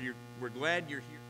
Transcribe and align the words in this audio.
you're, 0.00 0.14
we're 0.40 0.48
glad 0.48 0.90
you're 0.90 1.00
here. 1.00 1.23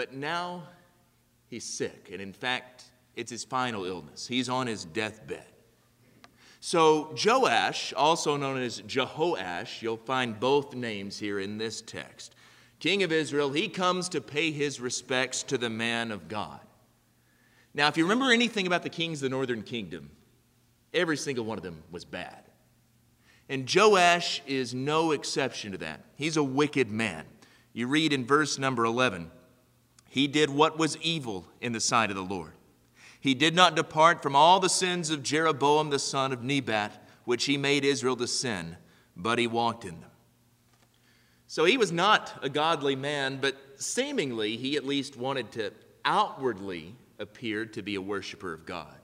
But 0.00 0.14
now 0.14 0.62
he's 1.48 1.62
sick, 1.62 2.08
and 2.10 2.22
in 2.22 2.32
fact, 2.32 2.84
it's 3.16 3.30
his 3.30 3.44
final 3.44 3.84
illness. 3.84 4.26
He's 4.26 4.48
on 4.48 4.66
his 4.66 4.86
deathbed. 4.86 5.44
So, 6.60 7.14
Joash, 7.22 7.92
also 7.92 8.38
known 8.38 8.62
as 8.62 8.80
Jehoash, 8.80 9.82
you'll 9.82 9.98
find 9.98 10.40
both 10.40 10.74
names 10.74 11.18
here 11.18 11.38
in 11.38 11.58
this 11.58 11.82
text, 11.82 12.34
king 12.78 13.02
of 13.02 13.12
Israel, 13.12 13.50
he 13.50 13.68
comes 13.68 14.08
to 14.08 14.22
pay 14.22 14.52
his 14.52 14.80
respects 14.80 15.42
to 15.42 15.58
the 15.58 15.68
man 15.68 16.12
of 16.12 16.28
God. 16.28 16.60
Now, 17.74 17.88
if 17.88 17.98
you 17.98 18.04
remember 18.04 18.32
anything 18.32 18.66
about 18.66 18.82
the 18.82 18.88
kings 18.88 19.18
of 19.18 19.24
the 19.24 19.36
northern 19.36 19.62
kingdom, 19.62 20.10
every 20.94 21.18
single 21.18 21.44
one 21.44 21.58
of 21.58 21.62
them 21.62 21.82
was 21.90 22.06
bad. 22.06 22.44
And 23.50 23.68
Joash 23.70 24.40
is 24.46 24.72
no 24.72 25.10
exception 25.10 25.72
to 25.72 25.78
that. 25.78 26.00
He's 26.16 26.38
a 26.38 26.42
wicked 26.42 26.90
man. 26.90 27.26
You 27.74 27.86
read 27.86 28.14
in 28.14 28.24
verse 28.24 28.58
number 28.58 28.86
11 28.86 29.30
He 30.10 30.26
did 30.26 30.50
what 30.50 30.76
was 30.76 30.96
evil 30.98 31.46
in 31.60 31.72
the 31.72 31.80
sight 31.80 32.10
of 32.10 32.16
the 32.16 32.22
Lord. 32.22 32.50
He 33.20 33.32
did 33.32 33.54
not 33.54 33.76
depart 33.76 34.24
from 34.24 34.34
all 34.34 34.58
the 34.58 34.68
sins 34.68 35.08
of 35.08 35.22
Jeroboam 35.22 35.90
the 35.90 36.00
son 36.00 36.32
of 36.32 36.42
Nebat, 36.42 37.08
which 37.24 37.44
he 37.44 37.56
made 37.56 37.84
Israel 37.84 38.16
to 38.16 38.26
sin, 38.26 38.76
but 39.16 39.38
he 39.38 39.46
walked 39.46 39.84
in 39.84 40.00
them. 40.00 40.10
So 41.46 41.64
he 41.64 41.76
was 41.76 41.92
not 41.92 42.36
a 42.42 42.48
godly 42.48 42.96
man, 42.96 43.38
but 43.40 43.56
seemingly 43.76 44.56
he 44.56 44.76
at 44.76 44.84
least 44.84 45.16
wanted 45.16 45.52
to 45.52 45.72
outwardly 46.04 46.96
appear 47.20 47.64
to 47.66 47.80
be 47.80 47.94
a 47.94 48.02
worshiper 48.02 48.52
of 48.52 48.66
God. 48.66 48.96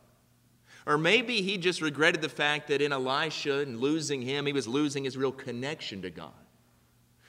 Or 0.86 0.98
maybe 0.98 1.40
he 1.40 1.56
just 1.56 1.82
regretted 1.82 2.20
the 2.20 2.28
fact 2.28 2.66
that 2.66 2.82
in 2.82 2.92
Elisha 2.92 3.60
and 3.60 3.80
losing 3.80 4.22
him, 4.22 4.44
he 4.44 4.52
was 4.52 4.66
losing 4.66 5.04
his 5.04 5.16
real 5.16 5.30
connection 5.30 6.02
to 6.02 6.10
God. 6.10 6.32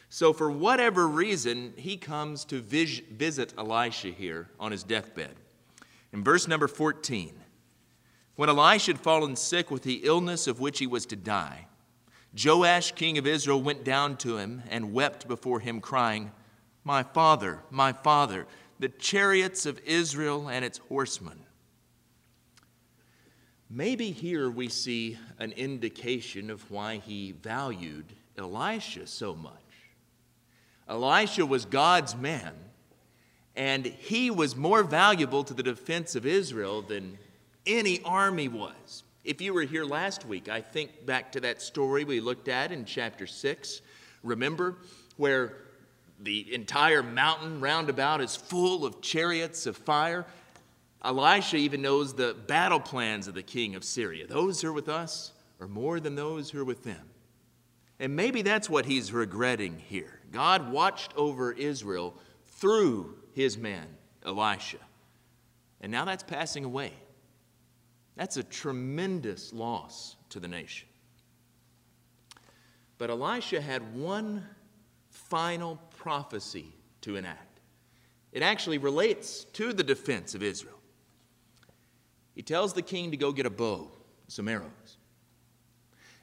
So, 0.10 0.32
for 0.32 0.50
whatever 0.50 1.08
reason, 1.08 1.74
he 1.76 1.98
comes 1.98 2.46
to 2.46 2.62
vis- 2.62 3.02
visit 3.12 3.54
Elisha 3.58 4.10
here 4.10 4.48
on 4.60 4.72
his 4.72 4.84
deathbed. 4.84 5.36
In 6.14 6.24
verse 6.24 6.48
number 6.48 6.68
14, 6.68 7.34
when 8.36 8.50
Elisha 8.50 8.92
had 8.92 9.02
fallen 9.02 9.36
sick 9.36 9.70
with 9.70 9.84
the 9.84 10.02
illness 10.04 10.48
of 10.48 10.60
which 10.60 10.80
he 10.80 10.88
was 10.88 11.06
to 11.08 11.16
die, 11.16 11.68
Joash, 12.34 12.92
king 12.94 13.18
of 13.18 13.28
Israel, 13.28 13.62
went 13.62 13.84
down 13.84 14.16
to 14.18 14.38
him 14.38 14.64
and 14.70 14.94
wept 14.94 15.28
before 15.28 15.60
him, 15.60 15.82
crying, 15.82 16.32
My 16.84 17.04
father, 17.04 17.60
my 17.70 17.92
father, 17.92 18.46
the 18.80 18.90
chariots 18.90 19.66
of 19.66 19.80
Israel 19.86 20.48
and 20.50 20.64
its 20.64 20.78
horsemen. 20.78 21.40
Maybe 23.70 24.12
here 24.12 24.50
we 24.50 24.70
see 24.70 25.18
an 25.40 25.52
indication 25.54 26.50
of 26.50 26.70
why 26.72 26.98
he 26.98 27.34
valued 27.34 28.06
Elisha 28.38 29.08
so 29.08 29.36
much. 29.36 29.67
Elisha 30.90 31.46
was 31.46 31.66
God's 31.66 32.16
man, 32.16 32.54
and 33.56 33.86
he 33.86 34.32
was 34.32 34.56
more 34.56 34.84
valuable 34.84 35.44
to 35.44 35.54
the 35.54 35.64
defense 35.64 36.16
of 36.16 36.26
Israel 36.26 36.82
than 36.82 37.18
any 37.66 38.02
army 38.04 38.48
was. 38.48 39.04
If 39.24 39.42
you 39.42 39.54
were 39.54 39.64
here 39.64 39.84
last 39.84 40.26
week, 40.26 40.48
I 40.48 40.62
think 40.62 41.06
back 41.06 41.34
to 41.34 41.42
that 41.42 41.62
story 41.62 42.06
we 42.06 42.22
looked 42.22 42.48
at 42.48 42.72
in 42.72 42.86
chapter 42.86 43.28
6. 43.28 43.82
Remember 44.24 44.78
where 45.18 45.58
the 46.22 46.54
entire 46.54 47.04
mountain 47.04 47.60
roundabout 47.60 48.22
is 48.22 48.36
full 48.36 48.86
of 48.86 49.02
chariots 49.02 49.66
of 49.66 49.76
fire? 49.76 50.26
Elisha 51.04 51.58
even 51.58 51.82
knows 51.82 52.14
the 52.14 52.36
battle 52.48 52.80
plans 52.80 53.28
of 53.28 53.34
the 53.34 53.44
king 53.44 53.76
of 53.76 53.84
Syria. 53.84 54.26
Those 54.28 54.62
who 54.62 54.70
are 54.70 54.74
with 54.74 54.90
us 54.90 55.34
are 55.60 55.68
more 55.68 56.00
than 56.00 56.16
those 56.16 56.50
who 56.50 56.62
are 56.62 56.66
with 56.66 56.84
them. 56.84 57.10
And 58.00 58.16
maybe 58.16 58.42
that's 58.42 58.70
what 58.70 58.86
he's 58.86 59.12
regretting 59.12 59.80
here. 59.80 60.17
God 60.32 60.72
watched 60.72 61.16
over 61.16 61.52
Israel 61.52 62.16
through 62.46 63.16
his 63.34 63.58
man, 63.58 63.88
Elisha. 64.26 64.78
And 65.82 65.92
now 65.92 66.06
that's 66.06 66.24
passing 66.24 66.66
away. 66.66 66.92
That's 68.16 68.38
a 68.38 68.44
tremendous 68.44 69.54
loss 69.54 70.16
to 70.30 70.40
the 70.40 70.48
nation. 70.48 70.88
But 72.98 73.12
Elisha 73.12 73.62
had 73.62 73.96
one 73.96 74.44
final 75.10 75.80
prophecy 75.98 76.74
to 77.02 77.16
enact. 77.16 77.60
It 78.32 78.42
actually 78.42 78.80
relates 78.80 79.44
to 79.46 79.72
the 79.72 79.84
defense 79.84 80.36
of 80.36 80.44
Israel. 80.44 80.80
He 82.34 82.42
tells 82.42 82.74
the 82.74 82.82
king 82.82 83.12
to 83.12 83.18
go 83.18 83.32
get 83.32 83.46
a 83.46 83.52
bow, 83.52 83.92
some 84.28 84.48
arrows. 84.48 84.97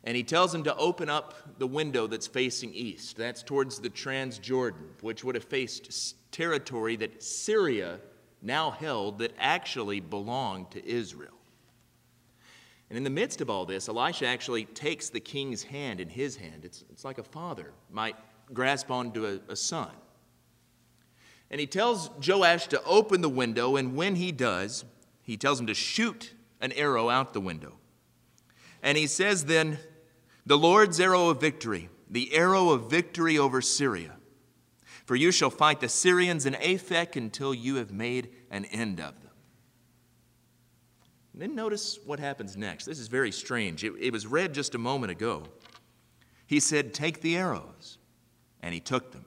And 0.05 0.17
he 0.17 0.23
tells 0.23 0.55
him 0.55 0.63
to 0.65 0.77
open 0.77 1.09
up 1.09 1.59
the 1.59 1.67
window 1.67 2.07
that's 2.07 2.27
facing 2.27 2.75
east. 2.75 3.17
That's 3.17 3.43
towards 3.43 3.79
the 3.79 3.89
Transjordan, 3.89 5.01
which 5.01 5.25
would 5.25 5.35
have 5.35 5.45
faced 5.45 6.17
territory 6.31 6.97
that 6.97 7.23
Syria 7.23 8.01
now 8.43 8.71
held 8.71 9.19
that 9.19 9.33
actually 9.39 10.01
belonged 10.01 10.71
to 10.73 10.87
Israel. 10.87 11.31
And 12.91 12.99
in 12.99 13.05
the 13.05 13.11
midst 13.11 13.41
of 13.41 13.49
all 13.49 13.65
this, 13.65 13.89
Elisha 13.89 14.27
actually 14.27 14.67
takes 14.67 15.09
the 15.09 15.21
king's 15.21 15.63
hand 15.63 16.01
in 16.01 16.09
his 16.11 16.37
hand. 16.37 16.65
It's, 16.65 16.85
it's 16.91 17.05
like 17.05 17.17
a 17.17 17.25
father 17.25 17.73
might 17.91 18.17
grasp 18.53 18.91
onto 18.91 19.27
a, 19.27 19.41
a 19.51 19.57
son. 19.57 19.91
And 21.51 21.61
he 21.61 21.67
tells 21.67 22.11
Joash 22.27 22.67
to 22.69 22.83
open 22.85 23.23
the 23.23 23.29
window, 23.29 23.77
and 23.77 23.97
when 23.97 24.17
he 24.17 24.33
does, 24.33 24.85
he 25.23 25.37
tells 25.39 25.59
him 25.59 25.67
to 25.69 25.75
shoot 25.75 26.35
an 26.61 26.73
arrow 26.73 27.09
out 27.09 27.33
the 27.33 27.41
window. 27.41 27.75
And 28.83 28.99
he 28.99 29.07
says 29.07 29.47
then, 29.47 29.79
The 30.47 30.59
Lord's 30.59 31.00
arrow 31.00 31.31
of 31.31 31.41
victory, 31.41 31.88
the 32.10 32.34
arrow 32.34 32.71
of 32.71 32.91
victory 32.91 33.38
over 33.38 33.62
Syria. 33.62 34.16
For 35.06 35.16
you 35.16 35.32
shall 35.32 35.50
fight 35.50 35.81
the 35.81 35.88
Syrians 35.88 36.47
in 36.47 36.55
Aphek 36.55 37.16
until 37.16 37.55
you 37.55 37.77
have 37.77 37.93
made 37.93 38.31
an 38.50 38.65
end 38.66 39.00
of 39.00 39.21
them. 39.22 39.31
And 41.32 41.43
then 41.43 41.55
notice 41.55 41.99
what 42.05 42.21
happens 42.21 42.56
next. 42.56 42.84
This 42.84 42.99
is 42.99 43.09
very 43.09 43.32
strange. 43.32 43.84
It, 43.84 43.93
it 44.00 44.12
was 44.12 44.27
read 44.27 44.55
just 44.55 44.75
a 44.75 44.78
moment 44.78 45.10
ago. 45.10 45.44
He 46.47 46.61
said, 46.61 46.94
Take 46.94 47.21
the 47.21 47.37
arrows. 47.37 47.99
And 48.62 48.72
he 48.72 48.81
took 48.81 49.12
them. 49.12 49.26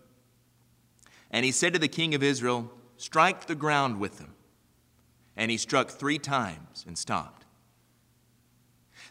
And 1.29 1.45
he 1.45 1.51
said 1.51 1.73
to 1.73 1.79
the 1.79 1.87
king 1.87 2.15
of 2.15 2.23
Israel, 2.23 2.71
Strike 2.95 3.45
the 3.45 3.55
ground 3.55 3.99
with 3.99 4.17
them. 4.17 4.33
And 5.35 5.51
he 5.51 5.57
struck 5.57 5.89
three 5.89 6.17
times 6.17 6.85
and 6.87 6.97
stopped. 6.97 7.45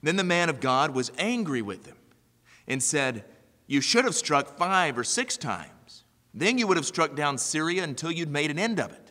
Then 0.07 0.15
the 0.15 0.23
man 0.23 0.49
of 0.49 0.61
God 0.61 0.95
was 0.95 1.11
angry 1.19 1.63
with 1.63 1.85
him 1.85 1.97
and 2.69 2.81
said, 2.81 3.25
You 3.67 3.81
should 3.81 4.05
have 4.05 4.15
struck 4.15 4.57
five 4.57 4.97
or 4.97 5.03
six 5.03 5.37
times. 5.37 6.05
Then 6.33 6.59
you 6.59 6.69
would 6.69 6.77
have 6.77 6.87
struck 6.87 7.17
down 7.17 7.39
Syria 7.39 7.83
until 7.83 8.13
you'd 8.13 8.31
made 8.31 8.53
an 8.53 8.59
end 8.61 8.79
of 8.79 8.93
it. 8.93 9.11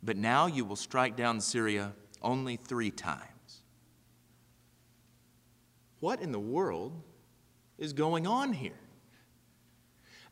But 0.00 0.16
now 0.16 0.46
you 0.46 0.64
will 0.64 0.76
strike 0.76 1.16
down 1.16 1.40
Syria 1.40 1.94
only 2.22 2.54
three 2.54 2.92
times. 2.92 3.62
What 5.98 6.22
in 6.22 6.30
the 6.30 6.38
world 6.38 7.02
is 7.76 7.92
going 7.92 8.24
on 8.24 8.52
here? 8.52 8.78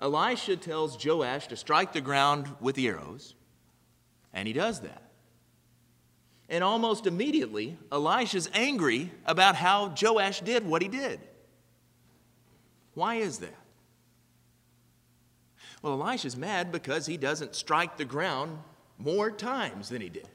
Elisha 0.01 0.59
tells 0.59 1.05
Joash 1.05 1.49
to 1.49 1.57
strike 1.57 1.93
the 1.93 2.01
ground 2.01 2.55
with 2.61 2.77
the 2.77 2.87
arrows, 2.87 3.35
and 4.33 4.47
he 4.47 4.55
does 4.55 4.79
that. 4.83 5.10
And 6.51 6.65
almost 6.65 7.07
immediately, 7.07 7.79
Elisha's 7.93 8.51
angry 8.53 9.13
about 9.25 9.55
how 9.55 9.95
Joash 10.01 10.41
did 10.41 10.67
what 10.67 10.83
he 10.83 10.89
did. 10.89 11.21
Why 12.95 13.15
is 13.15 13.39
that? 13.39 13.55
Well, 15.81 15.93
Elisha's 15.93 16.37
mad 16.37 16.73
because 16.73 17.07
he 17.07 17.17
doesn't 17.17 17.55
strike 17.55 17.97
the 17.97 18.05
ground 18.05 18.59
more 18.99 19.31
times 19.31 19.89
than 19.89 20.03
he 20.03 20.09
did. 20.09 20.29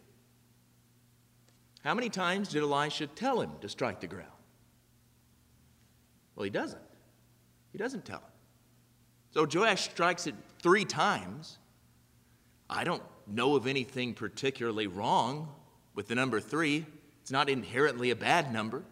How 1.84 1.94
many 1.94 2.10
times 2.10 2.48
did 2.48 2.64
Elisha 2.64 3.08
tell 3.08 3.42
him 3.42 3.52
to 3.60 3.68
strike 3.68 4.00
the 4.00 4.08
ground? 4.08 4.32
Well, 6.36 6.46
he 6.46 6.50
doesn't. 6.50 6.82
He 7.74 7.78
doesn't 7.78 8.06
tell 8.06 8.20
him. 8.20 8.24
So 9.32 9.46
Joash 9.46 9.90
strikes 9.90 10.28
it 10.28 10.36
three 10.64 10.86
times. 10.86 11.60
I 12.70 12.86
don't 12.86 13.04
know 13.28 13.56
of 13.58 13.68
anything 13.68 14.14
particularly 14.14 14.88
wrong 14.88 15.50
with 15.96 16.08
the 16.08 16.16
number 16.16 16.40
three. 16.40 16.86
It's 17.22 17.32
not 17.32 17.50
inherently 17.50 18.12
a 18.12 18.16
bad 18.16 18.54
number. 18.54 18.84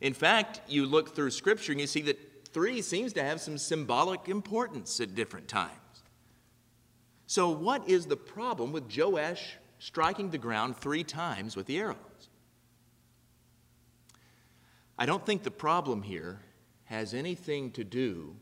In 0.00 0.12
fact, 0.12 0.60
you 0.68 0.86
look 0.86 1.16
through 1.16 1.30
Scripture 1.30 1.72
and 1.72 1.80
you 1.80 1.86
see 1.86 2.02
that 2.02 2.46
three 2.52 2.82
seems 2.82 3.12
to 3.14 3.22
have 3.22 3.40
some 3.40 3.58
symbolic 3.58 4.28
importance 4.28 5.00
at 5.00 5.14
different 5.14 5.48
times. 5.48 5.72
So, 7.26 7.50
what 7.50 7.88
is 7.88 8.06
the 8.06 8.16
problem 8.16 8.70
with 8.70 8.94
Joash 8.96 9.56
striking 9.78 10.30
the 10.30 10.38
ground 10.38 10.76
three 10.76 11.02
times 11.02 11.56
with 11.56 11.66
the 11.66 11.78
arrows? 11.78 11.96
I 14.98 15.06
don't 15.06 15.24
think 15.26 15.42
the 15.42 15.50
problem 15.50 16.02
here 16.02 16.40
has 16.84 17.14
anything 17.14 17.72
to 17.72 17.84
do 17.84 18.36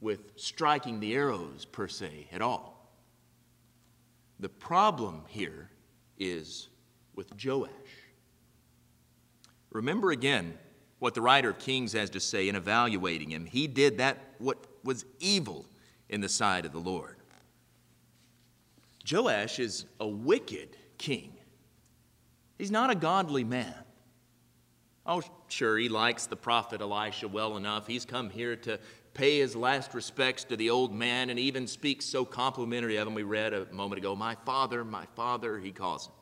with 0.00 0.32
striking 0.36 0.98
the 0.98 1.14
arrows 1.14 1.64
per 1.64 1.86
se 1.86 2.26
at 2.32 2.42
all. 2.42 2.92
The 4.40 4.48
problem 4.48 5.22
here 5.28 5.70
is 6.18 6.68
with 7.14 7.32
Joash. 7.42 7.70
Remember 9.70 10.10
again 10.10 10.58
what 10.98 11.14
the 11.14 11.20
writer 11.20 11.50
of 11.50 11.58
Kings 11.58 11.92
has 11.92 12.10
to 12.10 12.20
say 12.20 12.48
in 12.48 12.56
evaluating 12.56 13.30
him. 13.30 13.46
He 13.46 13.66
did 13.66 13.98
that 13.98 14.18
what 14.38 14.58
was 14.84 15.04
evil 15.18 15.66
in 16.08 16.20
the 16.20 16.28
sight 16.28 16.64
of 16.64 16.72
the 16.72 16.78
Lord. 16.78 17.16
Joash 19.10 19.58
is 19.58 19.86
a 19.98 20.06
wicked 20.06 20.76
king. 20.98 21.32
He's 22.58 22.70
not 22.70 22.90
a 22.90 22.94
godly 22.94 23.42
man. 23.42 23.74
Oh, 25.04 25.22
sure, 25.48 25.76
he 25.78 25.88
likes 25.88 26.26
the 26.26 26.36
prophet 26.36 26.80
Elisha 26.80 27.26
well 27.26 27.56
enough. 27.56 27.88
He's 27.88 28.04
come 28.04 28.30
here 28.30 28.54
to 28.56 28.78
pay 29.14 29.40
his 29.40 29.56
last 29.56 29.94
respects 29.94 30.44
to 30.44 30.56
the 30.56 30.70
old 30.70 30.94
man 30.94 31.30
and 31.30 31.38
even 31.38 31.66
speaks 31.66 32.04
so 32.04 32.24
complimentary 32.24 32.96
of 32.96 33.08
him. 33.08 33.14
We 33.14 33.24
read 33.24 33.52
a 33.52 33.66
moment 33.72 33.98
ago, 33.98 34.14
My 34.14 34.36
father, 34.46 34.84
my 34.84 35.06
father, 35.16 35.58
he 35.58 35.72
calls 35.72 36.06
him. 36.06 36.12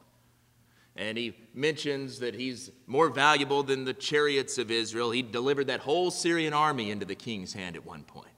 And 1.00 1.17
he 1.17 1.35
mentions 1.55 2.19
that 2.19 2.35
he's 2.35 2.70
more 2.87 3.08
valuable 3.08 3.62
than 3.62 3.87
the 3.87 3.94
chariots 3.94 4.58
of 4.58 4.70
Israel. 4.70 5.11
He 5.11 5.23
delivered 5.23 5.69
that 5.69 5.81
whole 5.81 6.11
Syrian 6.11 6.52
army 6.52 6.91
into 6.91 7.06
the 7.06 7.14
king's 7.14 7.55
hand 7.55 7.75
at 7.75 7.87
one 7.87 8.02
point. 8.02 8.29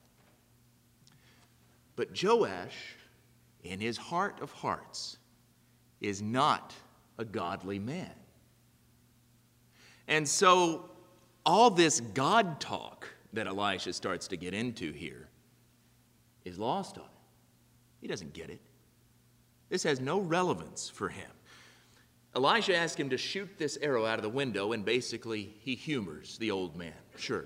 But 1.97 2.11
Joash, 2.23 2.95
in 3.65 3.81
his 3.81 3.97
heart 3.97 4.41
of 4.41 4.53
hearts, 4.53 5.17
is 6.01 6.23
not 6.23 6.73
a 7.19 7.25
godly 7.25 7.81
man. 7.81 8.15
And 10.07 10.27
so, 10.27 10.89
all 11.45 11.69
this 11.69 11.99
God 11.99 12.61
talk 12.61 13.09
that 13.33 13.49
Elisha 13.49 13.93
starts 13.93 14.29
to 14.29 14.37
get 14.37 14.55
into 14.55 14.93
here 14.93 15.29
is 16.45 16.61
lost 16.61 16.97
on 16.97 17.05
him. 17.05 17.11
He 18.01 18.07
doesn't 18.07 18.35
get 18.35 18.51
it. 18.51 18.61
This 19.69 19.83
has 19.83 19.99
no 19.99 20.21
relevance 20.21 20.89
for 20.89 21.09
him. 21.09 21.31
Elisha 22.35 22.75
asks 22.75 22.99
him 22.99 23.11
to 23.11 23.19
shoot 23.19 23.59
this 23.59 23.79
arrow 23.83 24.07
out 24.07 24.19
of 24.19 24.23
the 24.23 24.29
window, 24.31 24.73
and 24.73 24.85
basically 24.85 25.55
he 25.61 25.75
humors 25.75 26.39
the 26.39 26.51
old 26.51 26.77
man. 26.77 26.95
Sure, 27.17 27.45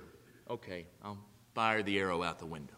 okay, 0.49 0.87
I'll 1.03 1.19
fire 1.55 1.83
the 1.83 1.99
arrow 1.99 2.23
out 2.23 2.39
the 2.39 2.47
window. 2.47 2.75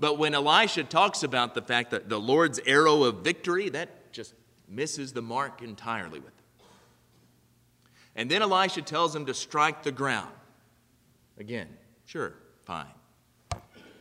But 0.00 0.18
when 0.18 0.34
Elisha 0.34 0.84
talks 0.84 1.22
about 1.22 1.54
the 1.54 1.62
fact 1.62 1.92
that 1.92 2.08
the 2.08 2.18
Lord's 2.18 2.58
arrow 2.66 3.04
of 3.04 3.18
victory, 3.22 3.68
that 3.68 4.12
just 4.12 4.34
misses 4.68 5.12
the 5.12 5.22
mark 5.22 5.62
entirely 5.62 6.18
with 6.18 6.32
him. 6.32 6.66
And 8.16 8.30
then 8.30 8.42
Elisha 8.42 8.82
tells 8.82 9.14
him 9.14 9.26
to 9.26 9.34
strike 9.34 9.84
the 9.84 9.92
ground. 9.92 10.32
Again, 11.38 11.68
sure, 12.04 12.34
fine. 12.64 12.86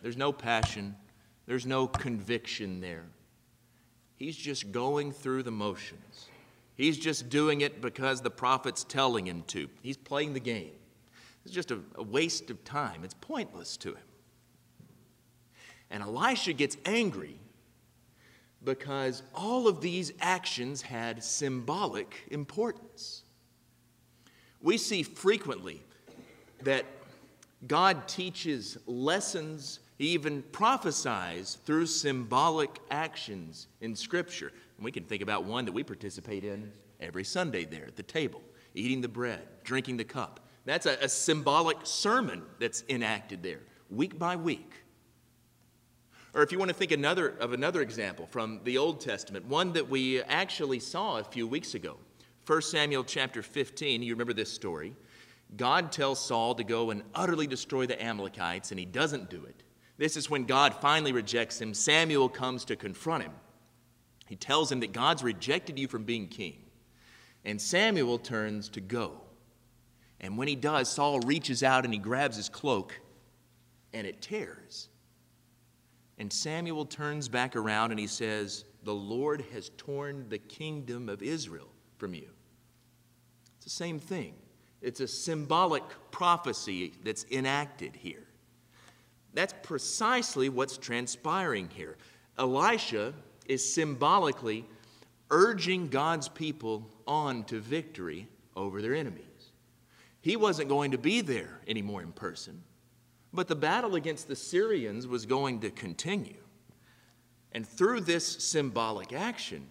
There's 0.02 0.18
no 0.18 0.32
passion, 0.32 0.96
there's 1.46 1.68
no 1.68 1.88
conviction 1.88 2.82
there. 2.82 3.06
He's 4.16 4.36
just 4.36 4.72
going 4.72 5.12
through 5.12 5.44
the 5.44 5.52
motions. 5.52 6.30
He's 6.78 6.98
just 6.98 7.30
doing 7.30 7.62
it 7.62 7.82
because 7.82 8.22
the 8.22 8.30
prophet's 8.30 8.84
telling 8.84 9.26
him 9.26 9.44
to. 9.48 9.68
He's 9.82 9.98
playing 9.98 10.34
the 10.34 10.40
game. 10.40 10.72
It's 11.44 11.54
just 11.54 11.72
a, 11.72 11.80
a 11.96 12.04
waste 12.04 12.50
of 12.52 12.64
time, 12.64 13.04
it's 13.04 13.16
pointless 13.16 13.78
to 13.78 13.90
him. 13.90 14.04
And 15.90 16.04
Elisha 16.04 16.54
gets 16.54 16.78
angry 16.86 17.40
because 18.64 19.24
all 19.34 19.68
of 19.68 19.82
these 19.82 20.12
actions 20.20 20.82
had 20.82 21.24
symbolic 21.24 22.24
importance. 22.32 23.24
We 24.62 24.78
see 24.78 25.04
frequently 25.04 25.82
that 26.64 26.86
God 27.66 28.08
teaches 28.08 28.78
lessons, 28.86 29.80
he 29.98 30.10
even 30.10 30.44
prophesies 30.52 31.58
through 31.66 31.86
symbolic 31.88 32.80
actions 32.92 33.68
in 33.82 33.96
Scripture. 33.96 34.52
And 34.78 34.86
we 34.86 34.92
can 34.92 35.04
think 35.04 35.22
about 35.22 35.44
one 35.44 35.66
that 35.66 35.72
we 35.72 35.84
participate 35.84 36.44
in 36.44 36.72
every 37.00 37.24
Sunday 37.24 37.66
there 37.66 37.86
at 37.86 37.96
the 37.96 38.04
table, 38.04 38.42
eating 38.74 39.02
the 39.02 39.08
bread, 39.08 39.42
drinking 39.64 39.98
the 39.98 40.04
cup. 40.04 40.40
That's 40.66 40.86
a, 40.86 40.98
a 41.02 41.10
symbolic 41.10 41.78
sermon 41.84 42.44
that's 42.60 42.84
enacted 42.90 43.42
there, 43.42 43.62
week 43.90 44.18
by 44.20 44.36
week. 44.36 44.74
Or 46.34 46.44
if 46.44 46.52
you 46.52 46.60
want 46.60 46.70
to 46.70 46.76
think 46.76 46.92
another, 46.92 47.30
of 47.40 47.54
another 47.54 47.82
example 47.82 48.28
from 48.30 48.60
the 48.64 48.78
Old 48.78 49.00
Testament, 49.00 49.46
one 49.46 49.74
that 49.74 49.90
we 49.90 50.22
actually 50.24 50.80
saw 50.80 51.18
a 51.18 51.24
few 51.24 51.48
weeks 51.48 51.74
ago. 51.74 51.98
1 52.46 52.62
Samuel 52.62 53.04
chapter 53.04 53.42
15, 53.42 54.04
you 54.04 54.14
remember 54.14 54.34
this 54.34 54.52
story. 54.52 54.96
God 55.56 55.92
tells 55.92 56.24
Saul 56.24 56.54
to 56.56 56.64
go 56.64 56.92
and 56.92 57.02
utterly 57.16 57.48
destroy 57.48 57.86
the 57.86 58.02
Amalekites, 58.02 58.72
and 58.72 58.80
he 58.80 58.86
doesn't 58.86 59.30
do 59.30 59.44
it. 59.46 59.64
This 59.98 60.16
is 60.16 60.30
when 60.30 60.44
God 60.44 60.76
finally 60.76 61.12
rejects 61.12 61.60
him. 61.60 61.74
Samuel 61.74 62.30
comes 62.30 62.66
to 62.66 62.76
confront 62.76 63.24
him. 63.24 63.32
He 64.28 64.36
tells 64.36 64.72
him 64.72 64.82
that 64.82 64.92
God's 64.92 65.24
rejected 65.24 65.80
you 65.80 65.88
from 65.88 66.04
being 66.04 66.28
king. 66.28 66.58
And 67.46 67.62
Samuel 67.62 68.20
turns 68.20 68.70
to 68.70 68.82
go. 68.82 69.22
And 70.20 70.38
when 70.38 70.48
he 70.48 70.56
does, 70.56 70.90
Saul 70.90 71.20
reaches 71.22 71.64
out 71.64 71.86
and 71.86 71.94
he 71.94 72.00
grabs 72.00 72.36
his 72.36 72.50
cloak, 72.50 73.00
and 73.94 74.06
it 74.06 74.22
tears. 74.22 74.90
And 76.18 76.34
Samuel 76.34 76.86
turns 76.86 77.30
back 77.30 77.56
around 77.56 77.92
and 77.92 78.00
he 78.00 78.08
says, 78.08 78.66
The 78.84 78.94
Lord 78.94 79.46
has 79.54 79.70
torn 79.78 80.28
the 80.30 80.40
kingdom 80.40 81.10
of 81.10 81.22
Israel 81.22 81.70
from 81.98 82.14
you. 82.14 82.30
It's 83.58 83.66
the 83.66 83.70
same 83.70 84.00
thing. 84.00 84.34
It's 84.82 85.00
a 85.00 85.08
symbolic 85.08 85.84
prophecy 86.12 86.94
that's 87.04 87.26
enacted 87.32 87.96
here. 87.96 88.28
That's 89.34 89.54
precisely 89.62 90.50
what's 90.50 90.78
transpiring 90.78 91.70
here. 91.70 91.98
Elisha 92.40 93.14
is 93.48 93.74
symbolically 93.74 94.66
urging 95.30 95.88
God's 95.88 96.30
people 96.30 96.90
on 97.06 97.44
to 97.46 97.60
victory 97.60 98.28
over 98.56 98.82
their 98.82 98.96
enemies. 98.96 99.24
He 100.22 100.36
wasn't 100.36 100.70
going 100.70 100.92
to 100.92 100.98
be 100.98 101.22
there 101.22 101.62
anymore 101.68 102.02
in 102.02 102.12
person. 102.12 102.64
But 103.34 103.48
the 103.48 103.56
battle 103.56 103.96
against 103.96 104.28
the 104.28 104.36
Syrians 104.36 105.08
was 105.08 105.26
going 105.26 105.62
to 105.62 105.70
continue. 105.70 106.42
And 107.52 107.68
through 107.68 108.02
this 108.02 108.26
symbolic 108.26 109.14
action, 109.14 109.68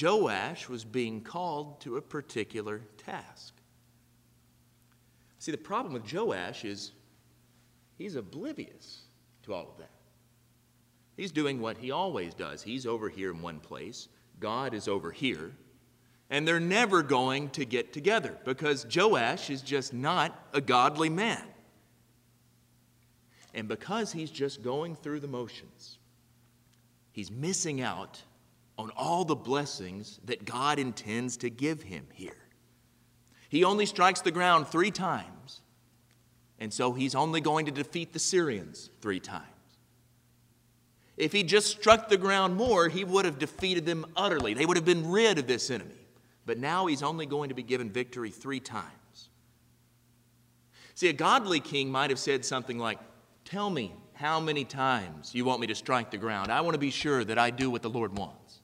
Joash 0.00 0.68
was 0.68 0.84
being 0.84 1.20
called 1.20 1.80
to 1.80 1.96
a 1.96 2.02
particular 2.02 2.82
task. 2.96 3.54
See, 5.38 5.52
the 5.52 5.58
problem 5.58 5.94
with 5.94 6.12
Joash 6.12 6.64
is 6.64 6.92
he's 7.96 8.16
oblivious 8.16 9.02
to 9.44 9.54
all 9.54 9.70
of 9.70 9.78
that. 9.78 9.95
He's 11.16 11.32
doing 11.32 11.60
what 11.60 11.78
he 11.78 11.90
always 11.90 12.34
does. 12.34 12.62
He's 12.62 12.86
over 12.86 13.08
here 13.08 13.30
in 13.30 13.40
one 13.40 13.60
place, 13.60 14.08
God 14.38 14.74
is 14.74 14.86
over 14.86 15.10
here, 15.10 15.52
and 16.28 16.46
they're 16.46 16.60
never 16.60 17.02
going 17.02 17.50
to 17.50 17.64
get 17.64 17.92
together 17.92 18.36
because 18.44 18.86
Joash 18.94 19.48
is 19.48 19.62
just 19.62 19.94
not 19.94 20.46
a 20.52 20.60
godly 20.60 21.08
man. 21.08 21.42
And 23.54 23.68
because 23.68 24.12
he's 24.12 24.30
just 24.30 24.62
going 24.62 24.96
through 24.96 25.20
the 25.20 25.28
motions, 25.28 25.98
he's 27.12 27.30
missing 27.30 27.80
out 27.80 28.22
on 28.76 28.90
all 28.90 29.24
the 29.24 29.34
blessings 29.34 30.20
that 30.26 30.44
God 30.44 30.78
intends 30.78 31.38
to 31.38 31.48
give 31.48 31.82
him 31.82 32.06
here. 32.12 32.36
He 33.48 33.64
only 33.64 33.86
strikes 33.86 34.20
the 34.20 34.30
ground 34.30 34.68
three 34.68 34.90
times, 34.90 35.62
and 36.58 36.70
so 36.70 36.92
he's 36.92 37.14
only 37.14 37.40
going 37.40 37.64
to 37.66 37.72
defeat 37.72 38.12
the 38.12 38.18
Syrians 38.18 38.90
three 39.00 39.20
times. 39.20 39.55
If 41.16 41.32
he 41.32 41.42
just 41.42 41.68
struck 41.68 42.08
the 42.08 42.18
ground 42.18 42.56
more, 42.56 42.88
he 42.88 43.04
would 43.04 43.24
have 43.24 43.38
defeated 43.38 43.86
them 43.86 44.04
utterly. 44.16 44.54
They 44.54 44.66
would 44.66 44.76
have 44.76 44.84
been 44.84 45.10
rid 45.10 45.38
of 45.38 45.46
this 45.46 45.70
enemy. 45.70 45.94
But 46.44 46.58
now 46.58 46.86
he's 46.86 47.02
only 47.02 47.26
going 47.26 47.48
to 47.48 47.54
be 47.54 47.62
given 47.62 47.90
victory 47.90 48.30
three 48.30 48.60
times. 48.60 49.30
See, 50.94 51.08
a 51.08 51.12
godly 51.12 51.60
king 51.60 51.90
might 51.90 52.10
have 52.10 52.18
said 52.18 52.44
something 52.44 52.78
like, 52.78 52.98
Tell 53.44 53.70
me 53.70 53.92
how 54.14 54.40
many 54.40 54.64
times 54.64 55.34
you 55.34 55.44
want 55.44 55.60
me 55.60 55.66
to 55.68 55.74
strike 55.74 56.10
the 56.10 56.18
ground. 56.18 56.50
I 56.50 56.62
want 56.62 56.74
to 56.74 56.80
be 56.80 56.90
sure 56.90 57.22
that 57.24 57.38
I 57.38 57.50
do 57.50 57.70
what 57.70 57.82
the 57.82 57.90
Lord 57.90 58.16
wants. 58.16 58.60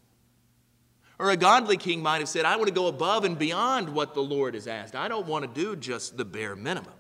Or 1.19 1.31
a 1.31 1.37
godly 1.37 1.77
king 1.77 2.03
might 2.03 2.19
have 2.19 2.29
said, 2.29 2.45
I 2.45 2.57
want 2.57 2.69
to 2.69 2.75
go 2.75 2.89
above 2.89 3.25
and 3.25 3.39
beyond 3.39 3.89
what 3.89 4.15
the 4.15 4.23
Lord 4.23 4.55
has 4.55 4.67
asked. 4.67 4.97
I 4.97 5.07
don't 5.07 5.27
want 5.27 5.45
to 5.45 5.61
do 5.61 5.77
just 5.77 6.17
the 6.17 6.25
bare 6.25 6.57
minimum. 6.57 6.93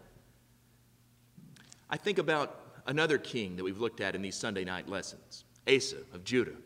I 1.91 1.97
think 1.97 2.19
about 2.19 2.62
another 2.87 3.19
king 3.19 3.57
that 3.57 3.65
we've 3.65 3.81
looked 3.81 4.01
at 4.01 4.15
in 4.15 4.23
these 4.23 4.37
Sunday 4.37 4.65
night 4.65 4.89
lessons, 4.89 5.45
Asa 5.69 5.99
of 6.13 6.25
Judah, 6.25 6.57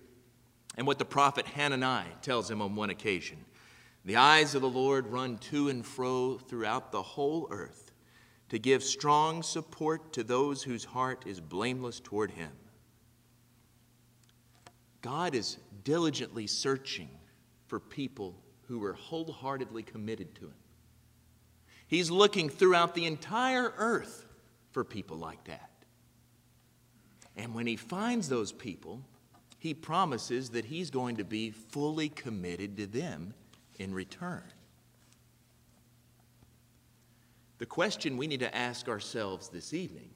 and 0.76 0.86
what 0.86 0.98
the 0.98 1.04
prophet 1.04 1.46
Hananiah 1.46 2.14
tells 2.22 2.50
him 2.50 2.60
on 2.60 2.76
one 2.76 2.90
occasion. 2.90 3.38
The 4.04 4.16
eyes 4.16 4.54
of 4.54 4.62
the 4.62 4.68
Lord 4.68 5.08
run 5.08 5.38
to 5.38 5.68
and 5.68 5.84
fro 5.84 6.38
throughout 6.38 6.92
the 6.92 7.02
whole 7.02 7.48
earth 7.50 7.92
to 8.50 8.58
give 8.58 8.82
strong 8.82 9.42
support 9.42 10.12
to 10.12 10.22
those 10.22 10.62
whose 10.62 10.84
heart 10.84 11.24
is 11.26 11.40
blameless 11.40 12.00
toward 12.00 12.30
him. 12.30 12.52
God 15.02 15.34
is 15.34 15.58
diligently 15.84 16.46
searching 16.46 17.08
for 17.66 17.80
people 17.80 18.36
who 18.68 18.82
are 18.84 18.92
wholeheartedly 18.92 19.82
committed 19.82 20.34
to 20.36 20.46
him. 20.46 20.54
He's 21.88 22.10
looking 22.10 22.48
throughout 22.48 22.94
the 22.94 23.06
entire 23.06 23.72
earth 23.76 24.24
for 24.70 24.84
people 24.84 25.16
like 25.16 25.44
that. 25.44 25.70
And 27.36 27.54
when 27.54 27.66
he 27.66 27.76
finds 27.76 28.28
those 28.28 28.52
people, 28.52 29.02
he 29.58 29.74
promises 29.74 30.50
that 30.50 30.64
he's 30.64 30.90
going 30.90 31.16
to 31.16 31.24
be 31.24 31.50
fully 31.50 32.08
committed 32.08 32.76
to 32.78 32.86
them 32.86 33.34
in 33.78 33.92
return. 33.92 34.44
The 37.58 37.66
question 37.66 38.16
we 38.16 38.26
need 38.26 38.40
to 38.40 38.54
ask 38.54 38.88
ourselves 38.88 39.48
this 39.48 39.72
evening 39.72 40.10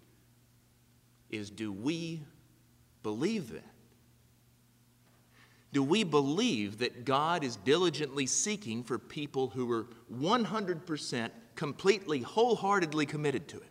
is 1.30 1.50
do 1.50 1.72
we 1.72 2.22
believe 3.02 3.52
that? 3.52 3.64
Do 5.72 5.82
we 5.82 6.02
believe 6.02 6.78
that 6.78 7.04
God 7.04 7.44
is 7.44 7.56
diligently 7.56 8.26
seeking 8.26 8.82
for 8.82 8.98
people 8.98 9.48
who 9.48 9.70
are 9.70 9.86
100% 10.12 11.30
completely, 11.54 12.20
wholeheartedly 12.20 13.06
committed 13.06 13.46
to 13.48 13.56
Him? 13.58 13.68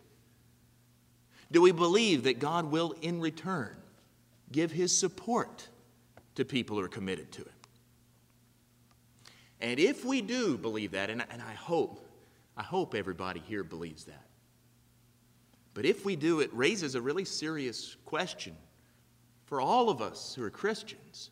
Do 1.52 1.62
we 1.62 1.72
believe 1.72 2.24
that 2.24 2.40
God 2.40 2.66
will, 2.66 2.96
in 3.02 3.20
return, 3.20 3.76
give 4.52 4.72
His 4.72 4.96
support 4.96 5.68
to 6.36 6.46
people 6.46 6.78
who 6.78 6.84
are 6.84 6.90
committed 6.90 7.32
to 7.34 7.42
Him? 7.42 7.54
And 9.62 9.80
if 9.80 10.06
we 10.06 10.22
do 10.22 10.58
believe 10.58 10.92
that, 10.92 11.10
and, 11.10 11.26
and 11.30 11.42
I 11.42 11.54
hope, 11.54 12.08
I 12.56 12.64
hope 12.64 12.96
everybody 12.96 13.42
here 13.46 13.64
believes 13.64 14.06
that. 14.06 14.26
But 15.74 15.86
if 15.86 16.06
we 16.06 16.16
do, 16.16 16.40
it 16.40 16.50
raises 16.54 16.96
a 16.96 17.02
really 17.02 17.26
serious 17.26 17.96
question 18.06 18.56
for 19.46 19.60
all 19.60 19.90
of 19.90 20.02
us 20.02 20.36
who 20.36 20.44
are 20.44 20.50
Christians. 20.50 21.32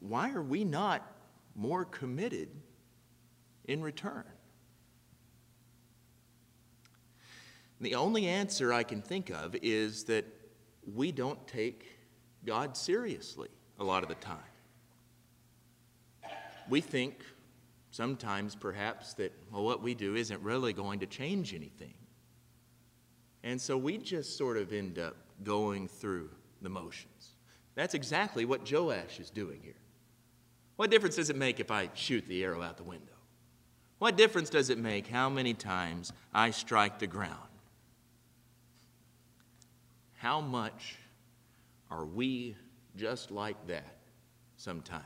Why 0.00 0.32
are 0.32 0.42
we 0.42 0.64
not 0.64 1.02
more 1.54 1.84
committed 1.84 2.48
in 3.64 3.82
return? 3.82 4.24
The 7.80 7.94
only 7.94 8.26
answer 8.26 8.72
I 8.72 8.82
can 8.82 9.02
think 9.02 9.30
of 9.30 9.54
is 9.62 10.04
that 10.04 10.24
we 10.94 11.12
don't 11.12 11.46
take 11.46 11.86
God 12.44 12.76
seriously 12.76 13.48
a 13.78 13.84
lot 13.84 14.02
of 14.02 14.08
the 14.08 14.14
time. 14.16 14.38
We 16.68 16.80
think 16.80 17.22
sometimes, 17.90 18.54
perhaps, 18.54 19.14
that 19.14 19.32
well, 19.52 19.64
what 19.64 19.82
we 19.82 19.94
do 19.94 20.16
isn't 20.16 20.42
really 20.42 20.72
going 20.72 21.00
to 21.00 21.06
change 21.06 21.54
anything. 21.54 21.94
And 23.44 23.60
so 23.60 23.76
we 23.76 23.98
just 23.98 24.36
sort 24.36 24.56
of 24.56 24.72
end 24.72 24.98
up 24.98 25.16
going 25.44 25.86
through 25.86 26.30
the 26.62 26.68
motions. 26.68 27.36
That's 27.74 27.94
exactly 27.94 28.44
what 28.44 28.70
Joash 28.70 29.20
is 29.20 29.30
doing 29.30 29.60
here. 29.62 29.74
What 30.76 30.90
difference 30.90 31.16
does 31.16 31.30
it 31.30 31.36
make 31.36 31.60
if 31.60 31.70
I 31.70 31.90
shoot 31.94 32.26
the 32.26 32.42
arrow 32.42 32.62
out 32.62 32.76
the 32.76 32.82
window? 32.82 33.12
What 33.98 34.16
difference 34.16 34.50
does 34.50 34.68
it 34.70 34.78
make 34.78 35.06
how 35.06 35.28
many 35.28 35.54
times 35.54 36.12
I 36.34 36.50
strike 36.50 36.98
the 36.98 37.06
ground? 37.06 37.48
How 40.16 40.40
much 40.40 40.96
are 41.90 42.04
we 42.04 42.56
just 42.96 43.30
like 43.30 43.66
that 43.66 43.96
sometimes? 44.56 45.04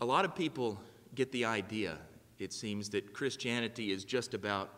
A 0.00 0.04
lot 0.04 0.24
of 0.24 0.34
people 0.34 0.80
get 1.14 1.32
the 1.32 1.44
idea, 1.44 1.98
it 2.38 2.52
seems, 2.52 2.88
that 2.90 3.12
Christianity 3.12 3.90
is 3.90 4.04
just 4.04 4.32
about 4.32 4.72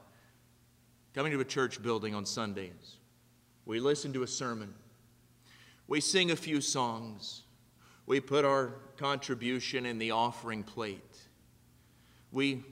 coming 1.15 1.33
to 1.33 1.41
a 1.41 1.45
church 1.45 1.83
building 1.83 2.15
on 2.15 2.25
Sundays. 2.25 2.97
We 3.67 3.81
listen 3.81 4.13
to 4.15 4.23
a 4.23 4.27
sermon, 4.27 4.75
we 5.87 6.01
sing 6.01 6.31
a 6.31 6.37
few 6.37 6.61
songs, 6.61 7.43
we 8.07 8.19
put 8.21 8.45
our 8.45 8.73
contribution 8.97 9.87
in 9.87 9.99
the 9.99 10.11
offering 10.13 10.63
plate. 10.63 11.19
We 12.33 12.65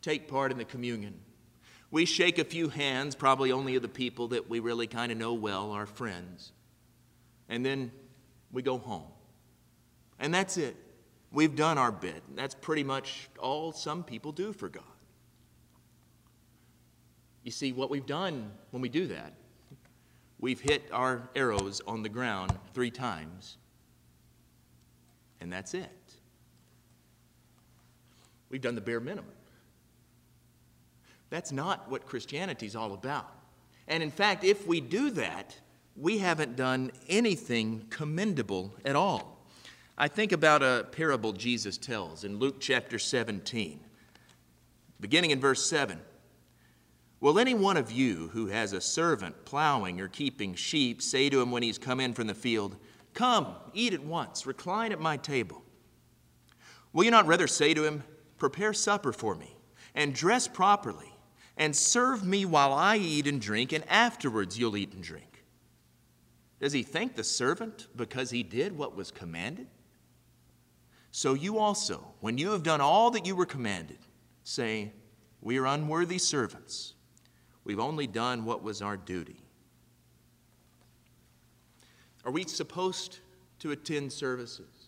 take 0.00 0.28
part 0.28 0.50
in 0.52 0.58
the 0.58 0.64
communion. 0.64 1.18
We 1.92 2.06
shake 2.06 2.38
a 2.38 2.44
few 2.44 2.68
hands, 2.70 3.14
probably 3.14 3.52
only 3.52 3.76
of 3.76 3.82
the 3.82 3.88
people 3.88 4.28
that 4.28 4.50
we 4.50 4.58
really 4.58 4.88
kind 4.88 5.12
of 5.12 5.18
know 5.18 5.34
well, 5.34 5.70
our 5.70 5.86
friends. 5.86 6.50
And 7.48 7.64
then 7.64 7.92
we 8.50 8.62
go 8.62 8.78
home. 8.78 9.06
And 10.18 10.34
that's 10.34 10.56
it. 10.56 10.74
We've 11.30 11.54
done 11.54 11.78
our 11.78 11.92
bit. 11.92 12.22
That's 12.34 12.54
pretty 12.54 12.82
much 12.82 13.28
all 13.38 13.72
some 13.72 14.02
people 14.02 14.32
do 14.32 14.52
for 14.52 14.68
God. 14.68 14.82
You 17.44 17.50
see, 17.50 17.72
what 17.72 17.90
we've 17.90 18.06
done 18.06 18.50
when 18.70 18.82
we 18.82 18.88
do 18.88 19.06
that, 19.08 19.34
we've 20.40 20.60
hit 20.60 20.88
our 20.92 21.28
arrows 21.36 21.80
on 21.86 22.02
the 22.02 22.08
ground 22.08 22.58
three 22.74 22.90
times 22.90 23.58
and 25.42 25.52
that's 25.52 25.74
it. 25.74 25.90
We've 28.48 28.60
done 28.60 28.76
the 28.76 28.80
bare 28.80 29.00
minimum. 29.00 29.32
That's 31.32 31.50
not 31.50 31.90
what 31.90 32.04
Christianity 32.04 32.66
is 32.66 32.76
all 32.76 32.92
about. 32.92 33.26
And 33.88 34.02
in 34.02 34.10
fact, 34.10 34.44
if 34.44 34.66
we 34.66 34.82
do 34.82 35.08
that, 35.12 35.58
we 35.96 36.18
haven't 36.18 36.56
done 36.56 36.92
anything 37.08 37.86
commendable 37.88 38.74
at 38.84 38.96
all. 38.96 39.42
I 39.96 40.08
think 40.08 40.32
about 40.32 40.62
a 40.62 40.86
parable 40.92 41.32
Jesus 41.32 41.78
tells 41.78 42.24
in 42.24 42.38
Luke 42.38 42.60
chapter 42.60 42.98
17, 42.98 43.80
beginning 45.00 45.30
in 45.30 45.40
verse 45.40 45.64
7. 45.64 45.98
Will 47.20 47.38
any 47.38 47.54
one 47.54 47.78
of 47.78 47.90
you 47.90 48.28
who 48.34 48.48
has 48.48 48.74
a 48.74 48.80
servant 48.82 49.46
plowing 49.46 50.02
or 50.02 50.08
keeping 50.08 50.54
sheep 50.54 51.00
say 51.00 51.30
to 51.30 51.40
him 51.40 51.50
when 51.50 51.62
he's 51.62 51.78
come 51.78 51.98
in 51.98 52.12
from 52.12 52.26
the 52.26 52.34
field, 52.34 52.76
Come, 53.14 53.54
eat 53.72 53.94
at 53.94 54.04
once, 54.04 54.44
recline 54.44 54.92
at 54.92 55.00
my 55.00 55.16
table. 55.16 55.62
Will 56.92 57.04
you 57.04 57.10
not 57.10 57.26
rather 57.26 57.46
say 57.46 57.72
to 57.72 57.84
him, 57.84 58.04
Prepare 58.36 58.74
supper 58.74 59.14
for 59.14 59.34
me, 59.34 59.56
and 59.94 60.14
dress 60.14 60.46
properly, 60.46 61.11
and 61.56 61.74
serve 61.74 62.24
me 62.24 62.44
while 62.44 62.72
I 62.72 62.96
eat 62.96 63.26
and 63.26 63.40
drink, 63.40 63.72
and 63.72 63.84
afterwards 63.88 64.58
you'll 64.58 64.76
eat 64.76 64.92
and 64.92 65.02
drink? 65.02 65.44
Does 66.60 66.72
he 66.72 66.82
thank 66.82 67.16
the 67.16 67.24
servant 67.24 67.88
because 67.96 68.30
he 68.30 68.42
did 68.42 68.76
what 68.76 68.94
was 68.96 69.10
commanded? 69.10 69.66
So 71.10 71.34
you 71.34 71.58
also, 71.58 72.06
when 72.20 72.38
you 72.38 72.52
have 72.52 72.62
done 72.62 72.80
all 72.80 73.10
that 73.10 73.26
you 73.26 73.36
were 73.36 73.46
commanded, 73.46 73.98
say, 74.44 74.92
We 75.40 75.58
are 75.58 75.66
unworthy 75.66 76.18
servants. 76.18 76.94
We've 77.64 77.80
only 77.80 78.06
done 78.06 78.44
what 78.44 78.62
was 78.62 78.80
our 78.80 78.96
duty. 78.96 79.42
Are 82.24 82.32
we 82.32 82.44
supposed 82.44 83.18
to 83.58 83.72
attend 83.72 84.12
services? 84.12 84.81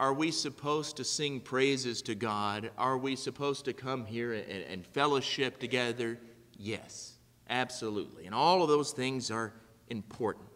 Are 0.00 0.14
we 0.14 0.30
supposed 0.30 0.96
to 0.96 1.04
sing 1.04 1.40
praises 1.40 2.00
to 2.02 2.14
God? 2.14 2.70
Are 2.78 2.96
we 2.96 3.16
supposed 3.16 3.66
to 3.66 3.74
come 3.74 4.06
here 4.06 4.32
and, 4.32 4.64
and, 4.64 4.86
fellowship 4.86 5.58
together? 5.58 6.18
Yes, 6.56 7.18
absolutely. 7.50 8.24
And 8.24 8.34
all 8.34 8.62
of 8.62 8.70
those 8.70 8.92
things 8.92 9.30
are 9.30 9.52
important. 9.90 10.46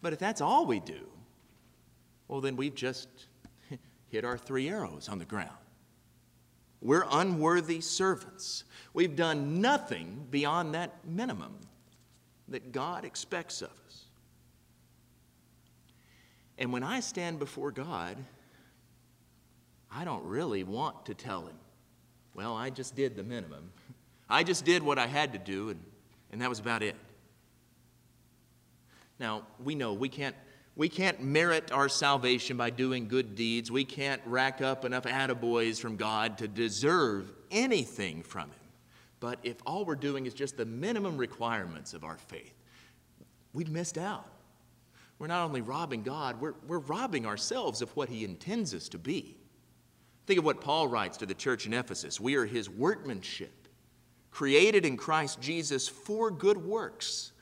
But 0.00 0.12
if 0.12 0.20
that's 0.20 0.40
all 0.40 0.64
we 0.64 0.78
do, 0.78 1.08
well, 2.28 2.40
then 2.40 2.54
we've 2.54 2.76
just 2.76 3.08
hit 4.06 4.24
our 4.24 4.38
three 4.38 4.68
arrows 4.68 5.08
on 5.08 5.18
the 5.18 5.24
ground. 5.24 5.50
We're 6.80 7.06
unworthy 7.10 7.80
servants. 7.80 8.62
We've 8.92 9.16
done 9.16 9.60
nothing 9.60 10.28
beyond 10.30 10.74
that 10.74 11.04
minimum 11.04 11.56
that 12.46 12.70
God 12.70 13.04
expects 13.04 13.60
of 13.60 13.72
us. 13.88 14.03
And 16.58 16.72
when 16.72 16.82
I 16.82 17.00
stand 17.00 17.38
before 17.38 17.72
God, 17.72 18.16
I 19.90 20.04
don't 20.04 20.24
really 20.24 20.64
want 20.64 21.06
to 21.06 21.14
tell 21.14 21.42
him, 21.42 21.56
well, 22.34 22.56
I 22.56 22.70
just 22.70 22.96
did 22.96 23.16
the 23.16 23.22
minimum. 23.22 23.70
I 24.28 24.42
just 24.42 24.64
did 24.64 24.82
what 24.82 24.98
I 24.98 25.06
had 25.06 25.32
to 25.32 25.38
do, 25.38 25.70
and, 25.70 25.80
and 26.32 26.40
that 26.40 26.48
was 26.48 26.58
about 26.58 26.82
it. 26.82 26.96
Now, 29.20 29.46
we 29.62 29.74
know 29.74 29.92
we 29.92 30.08
can't, 30.08 30.34
we 30.74 30.88
can't 30.88 31.22
merit 31.22 31.70
our 31.70 31.88
salvation 31.88 32.56
by 32.56 32.70
doing 32.70 33.06
good 33.06 33.36
deeds. 33.36 33.70
We 33.70 33.84
can't 33.84 34.20
rack 34.26 34.60
up 34.60 34.84
enough 34.84 35.04
attaboys 35.04 35.80
from 35.80 35.96
God 35.96 36.38
to 36.38 36.48
deserve 36.48 37.30
anything 37.50 38.22
from 38.22 38.50
Him. 38.50 38.58
But 39.20 39.38
if 39.44 39.56
all 39.64 39.84
we're 39.84 39.94
doing 39.94 40.26
is 40.26 40.34
just 40.34 40.56
the 40.56 40.66
minimum 40.66 41.16
requirements 41.16 41.94
of 41.94 42.02
our 42.02 42.16
faith, 42.16 42.54
we've 43.52 43.70
missed 43.70 43.96
out. 43.96 44.26
We're 45.24 45.28
not 45.28 45.46
only 45.46 45.62
robbing 45.62 46.02
God, 46.02 46.38
we're, 46.38 46.52
we're 46.66 46.80
robbing 46.80 47.24
ourselves 47.24 47.80
of 47.80 47.88
what 47.96 48.10
He 48.10 48.26
intends 48.26 48.74
us 48.74 48.90
to 48.90 48.98
be. 48.98 49.38
Think 50.26 50.38
of 50.38 50.44
what 50.44 50.60
Paul 50.60 50.86
writes 50.86 51.16
to 51.16 51.24
the 51.24 51.32
church 51.32 51.64
in 51.64 51.72
Ephesus 51.72 52.20
We 52.20 52.34
are 52.34 52.44
His 52.44 52.68
workmanship, 52.68 53.68
created 54.30 54.84
in 54.84 54.98
Christ 54.98 55.40
Jesus 55.40 55.88
for 55.88 56.30
good 56.30 56.58
works, 56.58 57.32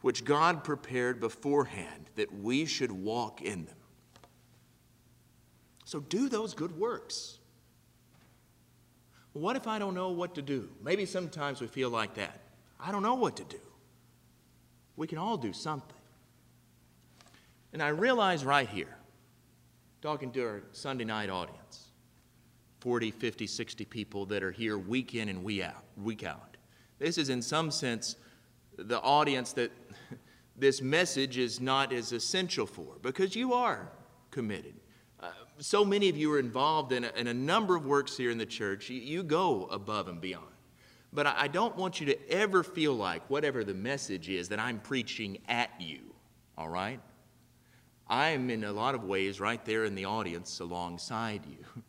which 0.00 0.24
God 0.24 0.64
prepared 0.64 1.20
beforehand 1.20 2.08
that 2.16 2.32
we 2.32 2.64
should 2.64 2.90
walk 2.90 3.42
in 3.42 3.66
them. 3.66 3.76
So 5.84 6.00
do 6.00 6.30
those 6.30 6.54
good 6.54 6.78
works. 6.78 7.36
What 9.34 9.54
if 9.54 9.66
I 9.66 9.78
don't 9.78 9.94
know 9.94 10.12
what 10.12 10.34
to 10.36 10.40
do? 10.40 10.70
Maybe 10.82 11.04
sometimes 11.04 11.60
we 11.60 11.66
feel 11.66 11.90
like 11.90 12.14
that. 12.14 12.40
I 12.80 12.90
don't 12.90 13.02
know 13.02 13.16
what 13.16 13.36
to 13.36 13.44
do. 13.44 13.60
We 14.96 15.06
can 15.06 15.18
all 15.18 15.36
do 15.36 15.52
something. 15.52 15.97
And 17.78 17.84
I 17.84 17.90
realize 17.90 18.44
right 18.44 18.68
here, 18.68 18.96
talking 20.02 20.32
to 20.32 20.42
our 20.42 20.62
Sunday 20.72 21.04
night 21.04 21.30
audience, 21.30 21.92
40, 22.80 23.12
50, 23.12 23.46
60 23.46 23.84
people 23.84 24.26
that 24.26 24.42
are 24.42 24.50
here 24.50 24.76
week 24.76 25.14
in 25.14 25.28
and 25.28 25.44
week 25.44 25.62
out, 25.62 25.84
week 25.96 26.24
out. 26.24 26.56
This 26.98 27.18
is, 27.18 27.28
in 27.28 27.40
some 27.40 27.70
sense, 27.70 28.16
the 28.76 29.00
audience 29.00 29.52
that 29.52 29.70
this 30.56 30.82
message 30.82 31.38
is 31.38 31.60
not 31.60 31.92
as 31.92 32.10
essential 32.10 32.66
for 32.66 32.96
because 33.00 33.36
you 33.36 33.52
are 33.54 33.92
committed. 34.32 34.74
Uh, 35.20 35.30
so 35.58 35.84
many 35.84 36.08
of 36.08 36.16
you 36.16 36.32
are 36.32 36.40
involved 36.40 36.90
in 36.90 37.04
a, 37.04 37.12
in 37.14 37.28
a, 37.28 37.34
number 37.34 37.76
of 37.76 37.86
works 37.86 38.16
here 38.16 38.32
in 38.32 38.38
the 38.38 38.46
church. 38.46 38.90
You, 38.90 39.00
you 39.00 39.22
go 39.22 39.66
above 39.66 40.08
and 40.08 40.20
beyond. 40.20 40.50
But 41.12 41.28
I, 41.28 41.42
I 41.42 41.46
don't 41.46 41.76
want 41.76 42.00
you 42.00 42.06
to 42.06 42.28
ever 42.28 42.64
feel 42.64 42.94
like, 42.94 43.30
whatever 43.30 43.62
the 43.62 43.72
message 43.72 44.28
is, 44.28 44.48
that 44.48 44.58
I'm 44.58 44.80
preaching 44.80 45.38
at 45.46 45.70
you, 45.78 46.00
all 46.56 46.68
right? 46.68 46.98
I'm 48.08 48.48
in 48.50 48.64
a 48.64 48.72
lot 48.72 48.94
of 48.94 49.04
ways 49.04 49.40
right 49.40 49.62
there 49.64 49.84
in 49.84 49.94
the 49.94 50.06
audience 50.06 50.60
alongside 50.60 51.44
you. 51.46 51.82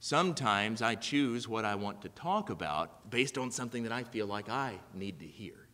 Sometimes 0.00 0.82
I 0.82 0.94
choose 0.94 1.46
what 1.46 1.64
I 1.64 1.74
want 1.74 2.02
to 2.02 2.08
talk 2.08 2.50
about 2.50 3.10
based 3.10 3.38
on 3.38 3.50
something 3.50 3.82
that 3.84 3.92
I 3.92 4.02
feel 4.02 4.26
like 4.26 4.48
I 4.48 4.80
need 4.94 5.20
to 5.20 5.26
hear. 5.26 5.68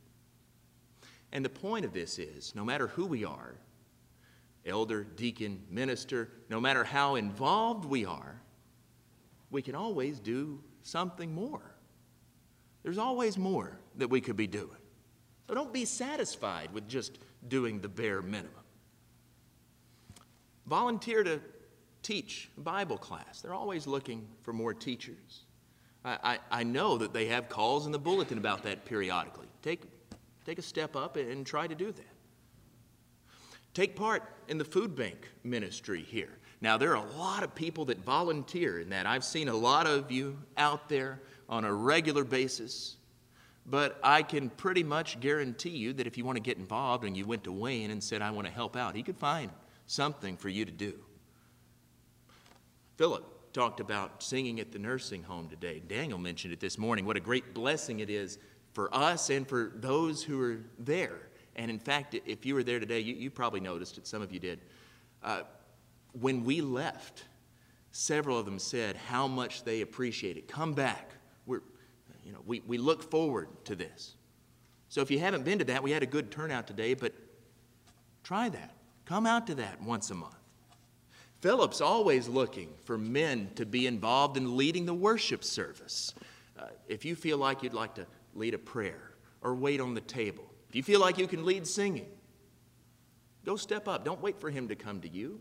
And 1.33 1.45
the 1.45 1.51
point 1.51 1.85
of 1.85 1.93
this 1.93 2.19
is 2.19 2.55
no 2.55 2.65
matter 2.65 2.89
who 2.89 3.07
we 3.07 3.25
are, 3.25 3.55
elder, 4.67 5.05
deacon, 5.05 5.63
minister, 5.71 6.31
no 6.51 6.61
matter 6.61 6.85
how 6.85 7.15
involved 7.15 7.85
we 7.85 8.05
are, 8.05 8.43
we 9.51 9.63
can 9.63 9.75
always 9.75 10.19
do 10.19 10.61
something 10.83 11.35
more. 11.35 11.75
There's 12.83 12.99
always 12.99 13.39
more 13.39 13.79
that 13.97 14.09
we 14.09 14.21
could 14.21 14.37
be 14.37 14.47
doing. 14.47 14.77
So 15.47 15.55
don't 15.55 15.73
be 15.73 15.85
satisfied 15.85 16.73
with 16.73 16.87
just 16.89 17.19
doing 17.49 17.81
the 17.81 17.89
bare 17.89 18.21
minimum. 18.21 18.53
Volunteer 20.69 21.25
to 21.25 21.41
teach 22.03 22.51
Bible 22.59 22.99
class. 22.99 23.41
They're 23.41 23.55
always 23.55 23.87
looking 23.87 24.29
for 24.43 24.53
more 24.53 24.75
teachers. 24.75 25.45
I, 26.05 26.19
I, 26.23 26.61
I, 26.61 26.63
know 26.63 26.99
that 26.99 27.15
they 27.15 27.27
have 27.27 27.49
calls 27.49 27.87
in 27.87 27.93
the 27.93 27.99
bulletin 27.99 28.37
about 28.37 28.63
that 28.65 28.85
periodically. 28.85 29.47
Take, 29.63 29.83
take 30.45 30.59
a 30.59 30.63
step 30.63 30.95
up 30.95 31.17
and 31.17 31.47
try 31.47 31.67
to 31.67 31.75
do 31.75 31.91
that. 31.91 32.15
Take 33.73 33.97
part 33.97 34.23
in 34.49 34.59
the 34.59 34.65
food 34.65 34.95
bank 34.95 35.29
ministry 35.43 36.03
here. 36.03 36.39
Now, 36.61 36.77
there 36.77 36.95
are 36.95 37.07
a 37.07 37.13
lot 37.13 37.43
of 37.43 37.55
people 37.55 37.87
that 37.87 38.05
volunteer 38.05 38.81
in 38.81 38.91
that. 38.91 39.07
I've 39.07 39.25
seen 39.25 39.49
a 39.49 39.55
lot 39.55 39.87
of 39.87 40.11
you 40.11 40.37
out 40.57 40.89
there 40.89 41.23
on 41.49 41.65
a 41.65 41.73
regular 41.73 42.25
basis. 42.25 42.97
But 43.65 43.99
I 44.03 44.23
can 44.23 44.51
pretty 44.51 44.83
much 44.83 45.19
guarantee 45.21 45.71
you 45.71 45.95
that 45.95 46.07
if 46.07 46.19
you 46.19 46.25
want 46.25 46.37
to 46.37 46.43
get 46.43 46.59
involved 46.59 47.05
and 47.05 47.17
you 47.17 47.27
went 47.27 47.45
to 47.45 47.53
Wayne 47.53 47.91
and 47.91 48.03
said, 48.03 48.21
I 48.21 48.31
want 48.31 48.47
to 48.47 48.53
help 48.53 48.77
out, 48.77 48.95
he 48.95 49.03
could 49.03 49.17
find 49.17 49.51
something 49.89 50.37
for 50.37 50.49
you 50.49 50.65
to 50.65 50.71
do. 50.71 50.95
Philip 52.97 53.53
talked 53.53 53.81
about 53.81 54.23
singing 54.23 54.61
at 54.61 54.71
the 54.71 54.79
nursing 54.79 55.23
home 55.23 55.49
today. 55.49 55.83
Daniel 55.89 56.19
mentioned 56.19 56.53
it 56.53 56.61
this 56.61 56.79
morning. 56.79 57.07
What 57.07 57.17
a 57.17 57.21
great 57.21 57.55
blessing 57.55 58.01
it 58.01 58.11
is 58.11 58.39
for 58.73 58.95
us 58.95 59.31
and 59.31 59.49
for 59.49 59.73
those 59.75 60.23
who 60.23 60.41
are 60.41 60.61
there. 60.79 61.29
And 61.57 61.71
in 61.71 61.79
fact, 61.79 62.15
if 62.27 62.47
you 62.47 62.55
were 62.55 62.63
there 62.63 62.79
today, 62.79 63.01
you, 63.01 63.15
you 63.15 63.31
probably 63.31 63.61
noticed 63.61 63.99
it, 63.99 64.07
some 64.07 64.23
of 64.23 64.31
you 64.31 64.39
did. 64.39 64.61
Uh, 65.23 65.43
when 66.13 66.45
we 66.45 66.61
left, 66.61 67.25
several 67.91 68.39
of 68.39 68.45
them 68.45 68.59
said 68.59 68.97
how 68.97 69.27
much 69.27 69.65
they 69.65 69.81
appreciate 69.81 70.37
it. 70.37 70.47
Come 70.47 70.75
back. 70.75 71.13
We're, 71.47 71.63
you 72.25 72.33
know, 72.33 72.41
we, 72.47 72.61
we 72.67 72.79
look 72.79 73.11
forward 73.11 73.49
to 73.65 73.75
this. 73.75 74.15
So 74.89 75.01
if 75.01 75.11
you 75.11 75.19
haven't 75.19 75.45
been 75.45 75.59
to 75.59 75.65
that, 75.65 75.83
we 75.83 75.91
had 75.91 76.03
a 76.03 76.07
good 76.07 76.31
turnout 76.31 76.67
today, 76.67 76.95
but 76.95 77.13
try 78.23 78.49
that. 78.51 78.78
Come 79.09 79.27
out 79.27 79.47
to 79.47 79.55
that 79.55 79.81
once 79.81 80.11
a 80.11 80.15
month. 80.15 80.35
Philip's 81.41 81.81
always 81.81 82.29
looking 82.29 82.69
for 82.85 82.99
men 82.99 83.49
to 83.55 83.65
be 83.65 83.87
involved 83.87 84.37
in 84.37 84.55
leading 84.55 84.85
the 84.85 84.93
worship 84.93 85.43
service. 85.45 86.13
Uh, 86.59 86.67
if 86.89 87.07
you 87.07 87.17
feel 87.17 87.39
like 87.39 87.63
you'd 87.63 87.73
like 87.73 87.95
to 87.95 88.07
lead 88.35 88.53
a 88.53 88.59
prayer 88.59 89.15
or 89.41 89.55
wait 89.55 89.81
on 89.81 89.95
the 89.95 90.03
table, 90.03 90.45
if 90.69 90.77
you 90.77 90.83
feel 90.83 91.01
like 91.01 91.17
you 91.17 91.27
can 91.27 91.47
lead 91.47 91.67
singing, 91.67 92.05
go 93.47 93.57
step 93.57 93.89
up. 93.89 94.05
Don't 94.05 94.21
wait 94.21 94.39
for 94.39 94.51
him 94.51 94.69
to 94.69 94.75
come 94.75 95.01
to 95.01 95.09
you. 95.09 95.41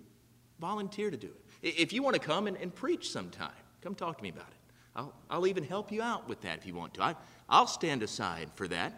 Volunteer 0.61 1.11
to 1.11 1.17
do 1.17 1.27
it. 1.61 1.75
If 1.77 1.91
you 1.91 2.01
want 2.01 2.13
to 2.13 2.21
come 2.21 2.47
and, 2.47 2.55
and 2.55 2.73
preach 2.73 3.11
sometime, 3.11 3.51
come 3.81 3.95
talk 3.95 4.15
to 4.15 4.23
me 4.23 4.29
about 4.29 4.47
it. 4.47 4.73
I'll, 4.95 5.13
I'll 5.29 5.47
even 5.47 5.65
help 5.65 5.91
you 5.91 6.01
out 6.01 6.29
with 6.29 6.39
that 6.43 6.59
if 6.59 6.65
you 6.65 6.73
want 6.73 6.93
to. 6.93 7.03
I, 7.03 7.15
I'll 7.49 7.67
stand 7.67 8.01
aside 8.01 8.49
for 8.55 8.69
that. 8.69 8.93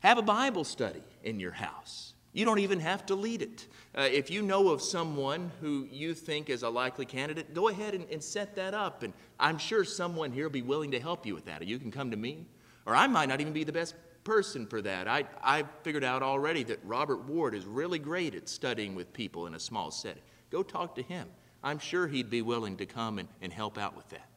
Have 0.00 0.18
a 0.18 0.22
Bible 0.22 0.64
study 0.64 1.04
in 1.22 1.38
your 1.38 1.52
house. 1.52 2.13
You 2.34 2.44
don't 2.44 2.58
even 2.58 2.80
have 2.80 3.06
to 3.06 3.14
lead 3.14 3.42
it. 3.42 3.68
Uh, 3.96 4.08
if 4.10 4.28
you 4.28 4.42
know 4.42 4.70
of 4.70 4.82
someone 4.82 5.52
who 5.60 5.86
you 5.88 6.14
think 6.14 6.50
is 6.50 6.64
a 6.64 6.68
likely 6.68 7.06
candidate, 7.06 7.54
go 7.54 7.68
ahead 7.68 7.94
and, 7.94 8.04
and, 8.10 8.22
set 8.22 8.56
that 8.56 8.74
up. 8.74 9.04
And 9.04 9.12
I'm 9.38 9.56
sure 9.56 9.84
someone 9.84 10.32
here 10.32 10.46
will 10.46 10.52
be 10.52 10.60
willing 10.60 10.90
to 10.90 11.00
help 11.00 11.24
you 11.24 11.34
with 11.34 11.44
that. 11.44 11.62
Or 11.62 11.64
you 11.64 11.78
can 11.78 11.92
come 11.92 12.10
to 12.10 12.16
me. 12.16 12.44
Or 12.86 12.96
I 12.96 13.06
might 13.06 13.28
not 13.28 13.40
even 13.40 13.52
be 13.52 13.62
the 13.62 13.72
best 13.72 13.94
person 14.24 14.66
for 14.66 14.82
that. 14.82 15.06
I, 15.06 15.24
I 15.44 15.62
figured 15.84 16.02
out 16.02 16.24
already 16.24 16.64
that 16.64 16.80
Robert 16.84 17.24
Ward 17.24 17.54
is 17.54 17.66
really 17.66 18.00
great 18.00 18.34
at 18.34 18.48
studying 18.48 18.96
with 18.96 19.12
people 19.12 19.46
in 19.46 19.54
a 19.54 19.60
small 19.60 19.92
setting. 19.92 20.22
Go 20.50 20.64
talk 20.64 20.96
to 20.96 21.02
him. 21.02 21.28
I'm 21.62 21.78
sure 21.78 22.08
he'd 22.08 22.30
be 22.30 22.42
willing 22.42 22.76
to 22.78 22.86
come 22.86 23.20
and, 23.20 23.28
and 23.42 23.52
help 23.52 23.78
out 23.78 23.96
with 23.96 24.08
that. 24.08 24.28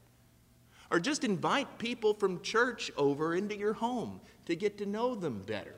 Or 0.91 0.99
just 0.99 1.23
invite 1.23 1.79
people 1.79 2.13
from 2.13 2.41
church 2.41 2.91
over 2.95 3.33
into 3.33 3.57
your 3.57 3.73
home 3.73 4.21
to 4.45 4.55
get 4.55 4.77
to 4.77 4.85
know 4.85 5.15
them 5.15 5.41
better. 5.45 5.75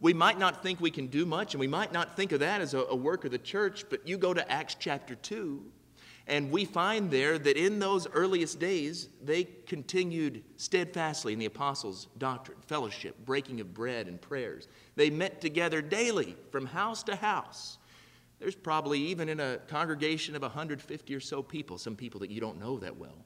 We 0.00 0.12
might 0.12 0.38
not 0.38 0.62
think 0.62 0.80
we 0.80 0.90
can 0.90 1.06
do 1.06 1.24
much, 1.24 1.54
and 1.54 1.60
we 1.60 1.66
might 1.66 1.92
not 1.92 2.16
think 2.16 2.32
of 2.32 2.40
that 2.40 2.60
as 2.60 2.74
a, 2.74 2.80
a, 2.80 2.96
work 2.96 3.24
of 3.24 3.30
the 3.30 3.38
church, 3.38 3.84
but 3.88 4.06
you 4.06 4.18
go 4.18 4.34
to 4.34 4.50
Acts 4.50 4.76
chapter 4.78 5.14
2, 5.14 5.64
and 6.26 6.50
we 6.50 6.64
find 6.64 7.10
there 7.10 7.38
that 7.38 7.56
in 7.56 7.78
those 7.78 8.06
earliest 8.12 8.58
days, 8.58 9.08
they 9.22 9.44
continued 9.44 10.42
steadfastly 10.56 11.32
in 11.32 11.38
the 11.38 11.46
apostles' 11.46 12.08
doctrine, 12.18 12.58
fellowship, 12.66 13.16
breaking 13.24 13.60
of 13.60 13.72
bread, 13.72 14.06
and 14.06 14.20
prayers. 14.20 14.68
They 14.96 15.08
met 15.08 15.40
together 15.40 15.80
daily 15.80 16.36
from 16.50 16.66
house 16.66 17.02
to 17.04 17.16
house. 17.16 17.78
There's 18.38 18.56
probably 18.56 19.00
even 19.00 19.30
in 19.30 19.40
a 19.40 19.58
congregation 19.68 20.36
of 20.36 20.42
150 20.42 21.14
or 21.14 21.20
so 21.20 21.42
people, 21.42 21.78
some 21.78 21.96
people 21.96 22.20
that 22.20 22.30
you 22.30 22.40
don't 22.40 22.60
know 22.60 22.78
that 22.80 22.96
well. 22.96 23.24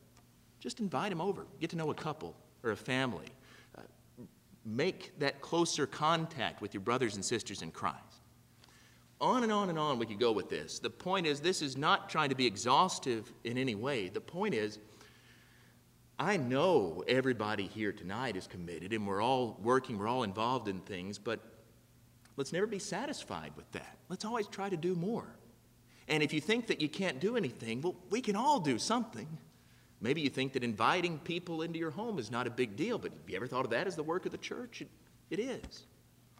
Just 0.61 0.79
invite 0.79 1.11
them 1.11 1.21
over, 1.21 1.47
get 1.59 1.71
to 1.71 1.77
know 1.77 1.91
a 1.91 1.95
couple 1.95 2.37
or 2.63 2.71
a 2.71 2.77
family 2.77 3.27
make 4.65 5.19
that 5.19 5.41
closer 5.41 5.87
contact 5.87 6.61
with 6.61 6.75
your 6.75 6.83
brothers 6.83 7.15
and 7.15 7.25
sisters 7.25 7.63
in 7.63 7.71
Christ. 7.71 7.99
On 9.21 9.43
and 9.43 9.53
on 9.53 9.69
and 9.69 9.79
on 9.79 9.99
we 9.99 10.07
could 10.07 10.19
go 10.19 10.33
with 10.33 10.49
this. 10.49 10.79
The 10.79 10.91
point 10.91 11.27
is, 11.27 11.41
this 11.41 11.61
is 11.63 11.77
not 11.77 12.09
trying 12.09 12.31
to 12.31 12.35
be 12.35 12.47
exhaustive 12.47 13.33
in 13.45 13.59
any 13.59 13.75
way. 13.75 14.09
The 14.09 14.21
point 14.21 14.55
is, 14.55 14.79
I 16.19 16.37
know 16.37 17.03
everybody 17.09 17.67
here 17.67 17.93
tonight 17.93 18.37
is 18.37 18.47
committed 18.47 18.93
and 18.93 19.07
we're 19.07 19.23
all 19.23 19.59
working, 19.63 19.99
we're 19.99 20.09
all 20.09 20.23
involved 20.23 20.69
in 20.69 20.81
things, 20.81 21.19
but 21.19 21.41
let's 22.37 22.53
never 22.53 22.67
be 22.67 22.79
satisfied 22.79 23.53
with 23.57 23.71
that. 23.73 23.99
Let's 24.09 24.25
always 24.25 24.47
try 24.47 24.69
to 24.69 24.77
do 24.77 24.95
more. 24.95 25.27
And 26.09 26.23
if 26.23 26.33
you 26.33 26.41
think 26.41 26.67
that 26.67 26.81
you 26.81 26.89
can't 26.89 27.21
do 27.21 27.37
anything, 27.37 27.81
well, 27.81 27.97
we 28.11 28.21
can 28.21 28.37
all 28.37 28.61
do 28.61 28.79
something. 28.79 29.29
Maybe 30.01 30.21
you 30.21 30.31
think 30.31 30.55
that 30.55 30.65
inviting 30.65 31.19
people 31.19 31.63
into 31.63 31.79
your 31.79 31.91
home 31.91 32.19
is 32.19 32.31
not 32.31 32.47
a 32.47 32.51
big 32.51 32.75
deal, 32.77 32.99
but 32.99 33.13
have 33.13 33.29
you 33.29 33.37
ever 33.37 33.47
thought 33.47 33.65
of 33.65 33.71
that 33.71 33.87
as 33.87 33.97
the 33.97 34.03
work 34.03 34.25
of 34.25 34.33
the 34.33 34.39
church? 34.39 34.81
it, 34.81 34.89
it 35.31 35.39
is. 35.39 35.85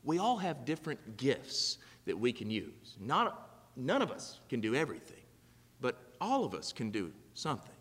We 0.03 0.19
all 0.19 0.39
have 0.39 0.65
different 0.65 1.19
gifts 1.19 1.79
that 2.07 2.19
we 2.19 2.33
can 2.33 2.51
use. 2.51 2.97
Not, 2.99 3.51
none 3.77 4.01
of 4.01 4.11
us 4.11 4.41
can 4.49 4.61
do 4.61 4.75
everything, 4.75 5.23
but 5.81 5.99
all 6.21 6.45
of 6.45 6.55
us 6.55 6.73
can 6.73 6.91
do 6.91 7.13
something. 7.35 7.75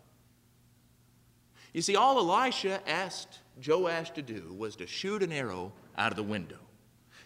You 1.72 1.80
see, 1.80 1.96
all 1.96 2.18
Elisha 2.18 2.86
asked 2.86 3.38
Joash 3.66 4.10
to 4.12 4.22
do 4.22 4.54
was 4.56 4.76
to 4.76 4.86
shoot 4.86 5.22
an 5.22 5.32
arrow 5.32 5.72
out 5.96 6.12
of 6.12 6.16
the 6.16 6.22
window. 6.22 6.58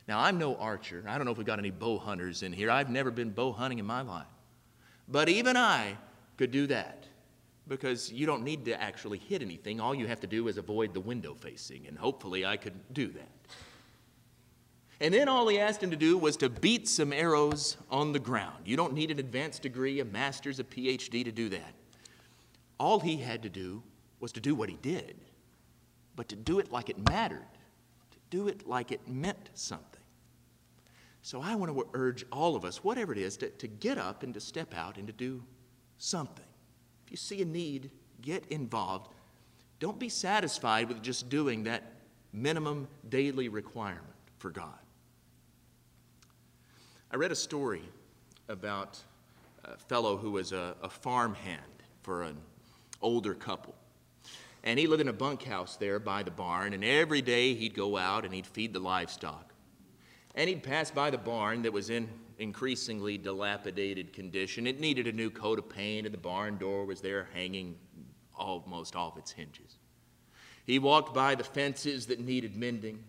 Now, 0.06 0.20
I'm 0.20 0.38
no 0.38 0.54
archer. 0.56 1.02
I 1.08 1.16
don't 1.16 1.24
know 1.24 1.32
if 1.32 1.38
we've 1.38 1.46
got 1.46 1.58
any 1.58 1.70
bow 1.70 1.98
hunters 1.98 2.42
in 2.42 2.52
here. 2.52 2.70
I've 2.70 2.90
never 2.90 3.10
been 3.10 3.30
bow 3.30 3.52
hunting 3.52 3.78
in 3.78 3.86
my 3.86 4.02
life. 4.02 4.26
But 5.08 5.28
even 5.28 5.56
I 5.56 5.96
could 6.36 6.50
do 6.50 6.66
that 6.68 7.06
because 7.66 8.12
you 8.12 8.26
don't 8.26 8.42
need 8.42 8.64
to 8.66 8.80
actually 8.80 9.18
hit 9.18 9.42
anything. 9.42 9.80
All 9.80 9.94
you 9.94 10.06
have 10.06 10.20
to 10.20 10.26
do 10.26 10.48
is 10.48 10.58
avoid 10.58 10.92
the 10.92 11.00
window 11.00 11.34
facing, 11.34 11.86
and 11.86 11.98
hopefully 11.98 12.44
I 12.44 12.56
could 12.56 12.74
do 12.92 13.08
that. 13.08 13.28
And 15.00 15.12
then 15.12 15.28
all 15.28 15.48
he 15.48 15.58
asked 15.58 15.82
him 15.82 15.90
to 15.90 15.96
do 15.96 16.16
was 16.16 16.36
to 16.38 16.48
beat 16.48 16.88
some 16.88 17.12
arrows 17.12 17.76
on 17.90 18.12
the 18.12 18.18
ground. 18.18 18.66
You 18.66 18.76
don't 18.76 18.94
need 18.94 19.10
an 19.10 19.18
advanced 19.18 19.62
degree, 19.62 20.00
a 20.00 20.04
master's, 20.04 20.60
a 20.60 20.64
PhD 20.64 21.24
to 21.24 21.32
do 21.32 21.48
that. 21.48 21.74
All 22.78 23.00
he 23.00 23.16
had 23.16 23.42
to 23.42 23.48
do 23.48 23.82
was 24.20 24.32
to 24.32 24.40
do 24.40 24.54
what 24.54 24.68
he 24.68 24.76
did, 24.76 25.16
but 26.16 26.28
to 26.28 26.36
do 26.36 26.58
it 26.58 26.70
like 26.70 26.88
it 26.88 27.08
mattered, 27.08 27.46
to 28.10 28.18
do 28.30 28.48
it 28.48 28.66
like 28.66 28.92
it 28.92 29.06
meant 29.08 29.50
something. 29.54 30.00
So 31.22 31.40
I 31.40 31.54
want 31.54 31.74
to 31.74 31.86
urge 31.94 32.24
all 32.30 32.54
of 32.54 32.64
us, 32.64 32.84
whatever 32.84 33.12
it 33.12 33.18
is, 33.18 33.36
to, 33.38 33.48
to 33.48 33.66
get 33.66 33.98
up 33.98 34.22
and 34.22 34.34
to 34.34 34.40
step 34.40 34.74
out 34.74 34.98
and 34.98 35.06
to 35.06 35.12
do 35.12 35.42
something. 35.98 36.44
If 37.04 37.10
you 37.10 37.16
see 37.16 37.42
a 37.42 37.44
need, 37.44 37.90
get 38.22 38.46
involved. 38.48 39.08
Don't 39.78 39.98
be 39.98 40.08
satisfied 40.08 40.88
with 40.88 41.02
just 41.02 41.28
doing 41.28 41.64
that 41.64 41.82
minimum 42.32 42.88
daily 43.08 43.48
requirement 43.48 44.04
for 44.38 44.50
God. 44.50 44.78
I 47.10 47.16
read 47.16 47.32
a 47.32 47.36
story 47.36 47.82
about 48.48 48.98
a 49.64 49.76
fellow 49.76 50.16
who 50.16 50.32
was 50.32 50.52
a, 50.52 50.74
a 50.82 50.88
farmhand 50.88 51.60
for 52.02 52.22
an 52.22 52.36
older 53.00 53.34
couple. 53.34 53.74
And 54.64 54.78
he 54.78 54.86
lived 54.86 55.02
in 55.02 55.08
a 55.08 55.12
bunkhouse 55.12 55.76
there 55.76 55.98
by 55.98 56.22
the 56.22 56.30
barn, 56.30 56.72
and 56.72 56.82
every 56.82 57.22
day 57.22 57.54
he'd 57.54 57.74
go 57.74 57.96
out 57.96 58.24
and 58.24 58.34
he'd 58.34 58.46
feed 58.46 58.72
the 58.72 58.80
livestock. 58.80 59.53
And 60.34 60.48
he'd 60.48 60.62
pass 60.62 60.90
by 60.90 61.10
the 61.10 61.18
barn 61.18 61.62
that 61.62 61.72
was 61.72 61.90
in 61.90 62.08
increasingly 62.38 63.16
dilapidated 63.18 64.12
condition. 64.12 64.66
It 64.66 64.80
needed 64.80 65.06
a 65.06 65.12
new 65.12 65.30
coat 65.30 65.58
of 65.58 65.68
paint, 65.68 66.06
and 66.06 66.14
the 66.14 66.18
barn 66.18 66.58
door 66.58 66.84
was 66.84 67.00
there 67.00 67.28
hanging 67.32 67.76
almost 68.34 68.96
off 68.96 69.16
its 69.16 69.30
hinges. 69.30 69.78
He 70.64 70.78
walked 70.78 71.14
by 71.14 71.34
the 71.34 71.44
fences 71.44 72.06
that 72.06 72.20
needed 72.20 72.56
mending, 72.56 73.04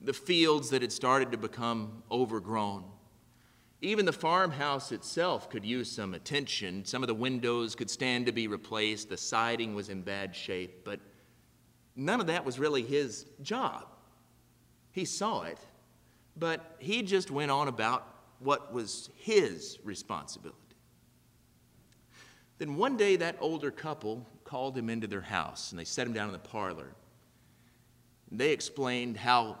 the 0.00 0.12
fields 0.12 0.70
that 0.70 0.82
had 0.82 0.92
started 0.92 1.30
to 1.32 1.38
become 1.38 2.02
overgrown. 2.10 2.84
Even 3.80 4.04
the 4.04 4.12
farmhouse 4.12 4.90
itself 4.90 5.48
could 5.48 5.64
use 5.64 5.90
some 5.90 6.14
attention. 6.14 6.84
Some 6.84 7.04
of 7.04 7.06
the 7.06 7.14
windows 7.14 7.76
could 7.76 7.88
stand 7.88 8.26
to 8.26 8.32
be 8.32 8.48
replaced, 8.48 9.08
the 9.08 9.16
siding 9.16 9.74
was 9.74 9.88
in 9.88 10.02
bad 10.02 10.34
shape, 10.34 10.84
but 10.84 10.98
none 11.94 12.20
of 12.20 12.26
that 12.26 12.44
was 12.44 12.58
really 12.58 12.82
his 12.82 13.26
job. 13.42 13.86
He 14.90 15.04
saw 15.04 15.42
it, 15.42 15.58
but 16.38 16.76
he 16.78 17.02
just 17.02 17.30
went 17.30 17.50
on 17.50 17.68
about 17.68 18.06
what 18.38 18.72
was 18.72 19.10
his 19.16 19.78
responsibility. 19.82 20.56
Then 22.58 22.76
one 22.76 22.96
day, 22.96 23.16
that 23.16 23.36
older 23.40 23.70
couple 23.70 24.26
called 24.44 24.76
him 24.76 24.90
into 24.90 25.06
their 25.06 25.20
house 25.20 25.70
and 25.70 25.78
they 25.78 25.84
set 25.84 26.06
him 26.06 26.12
down 26.12 26.26
in 26.26 26.32
the 26.32 26.38
parlor. 26.38 26.92
They 28.30 28.50
explained 28.50 29.16
how 29.16 29.58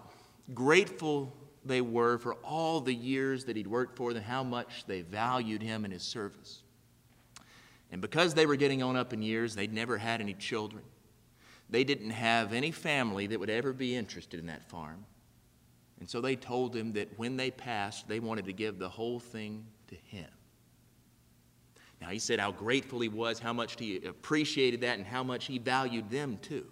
grateful 0.54 1.36
they 1.64 1.80
were 1.80 2.18
for 2.18 2.34
all 2.36 2.80
the 2.80 2.94
years 2.94 3.44
that 3.44 3.56
he'd 3.56 3.66
worked 3.66 3.96
for 3.96 4.12
them, 4.12 4.22
how 4.22 4.42
much 4.42 4.84
they 4.86 5.02
valued 5.02 5.62
him 5.62 5.84
and 5.84 5.92
his 5.92 6.02
service. 6.02 6.62
And 7.90 8.00
because 8.00 8.34
they 8.34 8.46
were 8.46 8.56
getting 8.56 8.82
on 8.82 8.96
up 8.96 9.12
in 9.12 9.22
years, 9.22 9.54
they'd 9.54 9.72
never 9.72 9.96
had 9.98 10.20
any 10.20 10.34
children. 10.34 10.82
They 11.70 11.84
didn't 11.84 12.10
have 12.10 12.52
any 12.52 12.70
family 12.70 13.26
that 13.28 13.40
would 13.40 13.50
ever 13.50 13.72
be 13.72 13.94
interested 13.94 14.40
in 14.40 14.46
that 14.46 14.68
farm. 14.68 15.04
And 16.00 16.08
so 16.08 16.20
they 16.20 16.36
told 16.36 16.74
him 16.74 16.92
that 16.92 17.08
when 17.18 17.36
they 17.36 17.50
passed, 17.50 18.08
they 18.08 18.20
wanted 18.20 18.44
to 18.46 18.52
give 18.52 18.78
the 18.78 18.88
whole 18.88 19.18
thing 19.18 19.66
to 19.88 19.96
him. 19.96 20.28
Now, 22.00 22.08
he 22.08 22.20
said 22.20 22.38
how 22.38 22.52
grateful 22.52 23.00
he 23.00 23.08
was, 23.08 23.40
how 23.40 23.52
much 23.52 23.78
he 23.78 23.96
appreciated 24.04 24.82
that, 24.82 24.98
and 24.98 25.06
how 25.06 25.24
much 25.24 25.46
he 25.46 25.58
valued 25.58 26.08
them 26.10 26.38
too. 26.40 26.66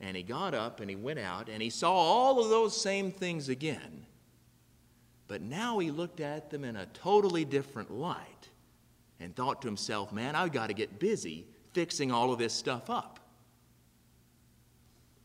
And 0.00 0.16
he 0.16 0.22
got 0.22 0.54
up 0.54 0.80
and 0.80 0.88
he 0.88 0.96
went 0.96 1.18
out 1.18 1.48
and 1.48 1.62
he 1.62 1.70
saw 1.70 1.92
all 1.92 2.42
of 2.42 2.48
those 2.48 2.80
same 2.80 3.12
things 3.12 3.48
again. 3.48 4.06
But 5.28 5.42
now 5.42 5.78
he 5.78 5.90
looked 5.90 6.20
at 6.20 6.50
them 6.50 6.64
in 6.64 6.76
a 6.76 6.86
totally 6.86 7.44
different 7.44 7.90
light 7.90 8.48
and 9.20 9.36
thought 9.36 9.62
to 9.62 9.68
himself, 9.68 10.12
man, 10.12 10.34
I've 10.34 10.52
got 10.52 10.66
to 10.68 10.74
get 10.74 10.98
busy 10.98 11.46
fixing 11.72 12.10
all 12.10 12.32
of 12.32 12.38
this 12.38 12.52
stuff 12.52 12.90
up. 12.90 13.20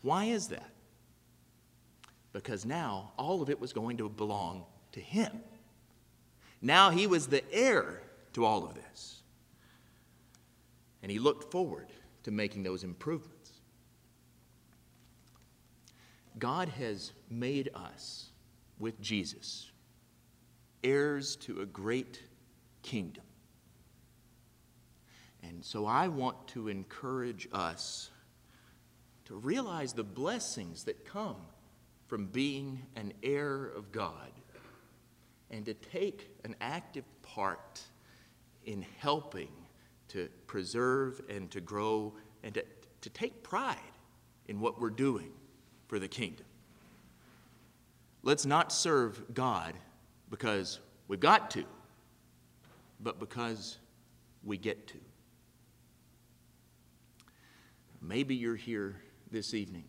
Why 0.02 0.26
is 0.26 0.48
that? 0.50 0.70
Because 2.38 2.66
now 2.66 3.14
all 3.18 3.42
of 3.42 3.50
it 3.50 3.60
was 3.60 3.74
going 3.74 3.98
to 3.98 4.08
belong 4.08 4.64
to 4.92 5.00
him. 5.00 5.32
Now 6.62 6.92
he 6.92 7.08
was 7.08 7.26
the 7.26 7.44
heir 7.52 8.04
to 8.34 8.46
all 8.46 8.64
of 8.64 8.76
this. 8.76 9.24
And 11.02 11.12
he 11.12 11.18
looked 11.18 11.52
forward 11.52 11.88
to 12.24 12.32
making 12.32 12.62
those 12.62 12.84
improvements. 12.84 13.54
God 16.38 16.70
has 16.70 17.12
made 17.28 17.72
us 17.74 18.30
with 18.78 19.02
Jesus 19.02 19.72
heirs 20.84 21.38
to 21.38 21.62
a 21.62 21.66
great 21.66 22.22
kingdom. 22.84 23.24
And 25.42 25.66
so 25.66 25.88
I 25.88 26.08
want 26.08 26.48
to 26.50 26.68
encourage 26.68 27.48
us 27.52 28.12
to 29.26 29.36
realize 29.36 29.94
the 29.94 30.04
blessings 30.04 30.84
that 30.84 31.04
come 31.04 31.38
from 32.08 32.26
being 32.28 32.82
an 32.96 33.14
heir 33.22 33.66
of 33.76 33.92
God 33.92 34.32
and 35.52 35.66
to 35.66 35.74
take 35.74 36.30
an 36.44 36.56
active 36.62 37.04
part 37.22 37.82
in 38.66 38.86
helping 38.98 39.50
to 40.10 40.30
preserve 40.48 41.22
and 41.30 41.52
to 41.52 41.62
grow 41.62 42.14
and 42.44 42.54
to, 42.54 42.64
to 43.02 43.10
take 43.10 43.44
pride 43.44 43.78
in 44.48 44.60
what 44.60 44.80
we're 44.80 44.90
doing 44.90 45.32
for 45.88 46.00
the 46.00 46.08
kingdom. 46.08 46.46
Let's 48.24 48.46
not 48.46 48.72
serve 48.72 49.34
God 49.34 49.74
because 50.30 50.80
we've 51.08 51.20
got 51.20 51.52
to, 51.52 51.64
but 53.00 53.20
because 53.20 53.78
we 54.44 54.58
get 54.58 54.88
to. 54.88 54.98
Maybe 58.02 58.36
you're 58.36 58.56
here 58.56 59.02
this 59.32 59.54
evening 59.54 59.86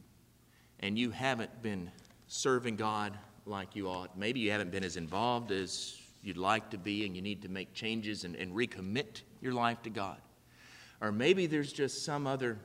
and 0.80 0.98
you 0.98 1.10
haven't 1.10 1.62
been 1.62 1.90
serving 2.28 2.76
God 2.76 3.18
like 3.44 3.74
you 3.74 3.88
ought. 3.88 4.16
Maybe 4.16 4.40
you 4.40 4.50
haven't 4.50 4.70
been 4.70 4.84
as 4.84 4.96
involved 4.96 5.50
as 5.50 5.98
you'd 6.22 6.36
like 6.36 6.70
to 6.70 6.78
be 6.78 7.04
and 7.04 7.16
you 7.16 7.22
need 7.22 7.42
to 7.42 7.48
make 7.48 7.74
changes 7.74 8.24
and, 8.24 8.36
and 8.36 8.54
recommit 8.54 9.22
your 9.40 9.52
life 9.52 9.82
to 9.82 9.90
God. 9.90 10.18
Or 11.00 11.10
maybe 11.10 11.46
there's 11.46 11.72
just 11.72 12.04
some 12.04 12.26
other 12.26 12.58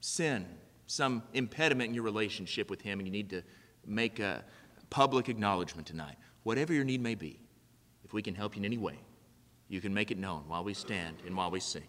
sin 0.00 0.46
some 0.88 1.22
impediment 1.34 1.90
in 1.90 1.94
your 1.94 2.02
relationship 2.02 2.70
with 2.70 2.80
Him 2.80 2.98
and 2.98 3.06
you 3.06 3.12
need 3.12 3.30
to 3.30 3.42
make 3.86 4.18
a 4.18 4.42
public 4.90 5.28
acknowledgement 5.28 5.86
tonight, 5.86 6.16
whatever 6.42 6.72
your 6.72 6.84
need 6.84 7.02
may 7.02 7.14
be, 7.14 7.38
if 8.04 8.12
we 8.12 8.22
can 8.22 8.34
help 8.34 8.56
you 8.56 8.60
in 8.60 8.64
any 8.64 8.78
way, 8.78 8.98
you 9.68 9.80
can 9.80 9.92
make 9.92 10.10
it 10.10 10.18
known 10.18 10.44
while 10.48 10.64
we 10.64 10.74
stand 10.74 11.16
and 11.26 11.36
while 11.36 11.50
we 11.50 11.60
sing. 11.60 11.86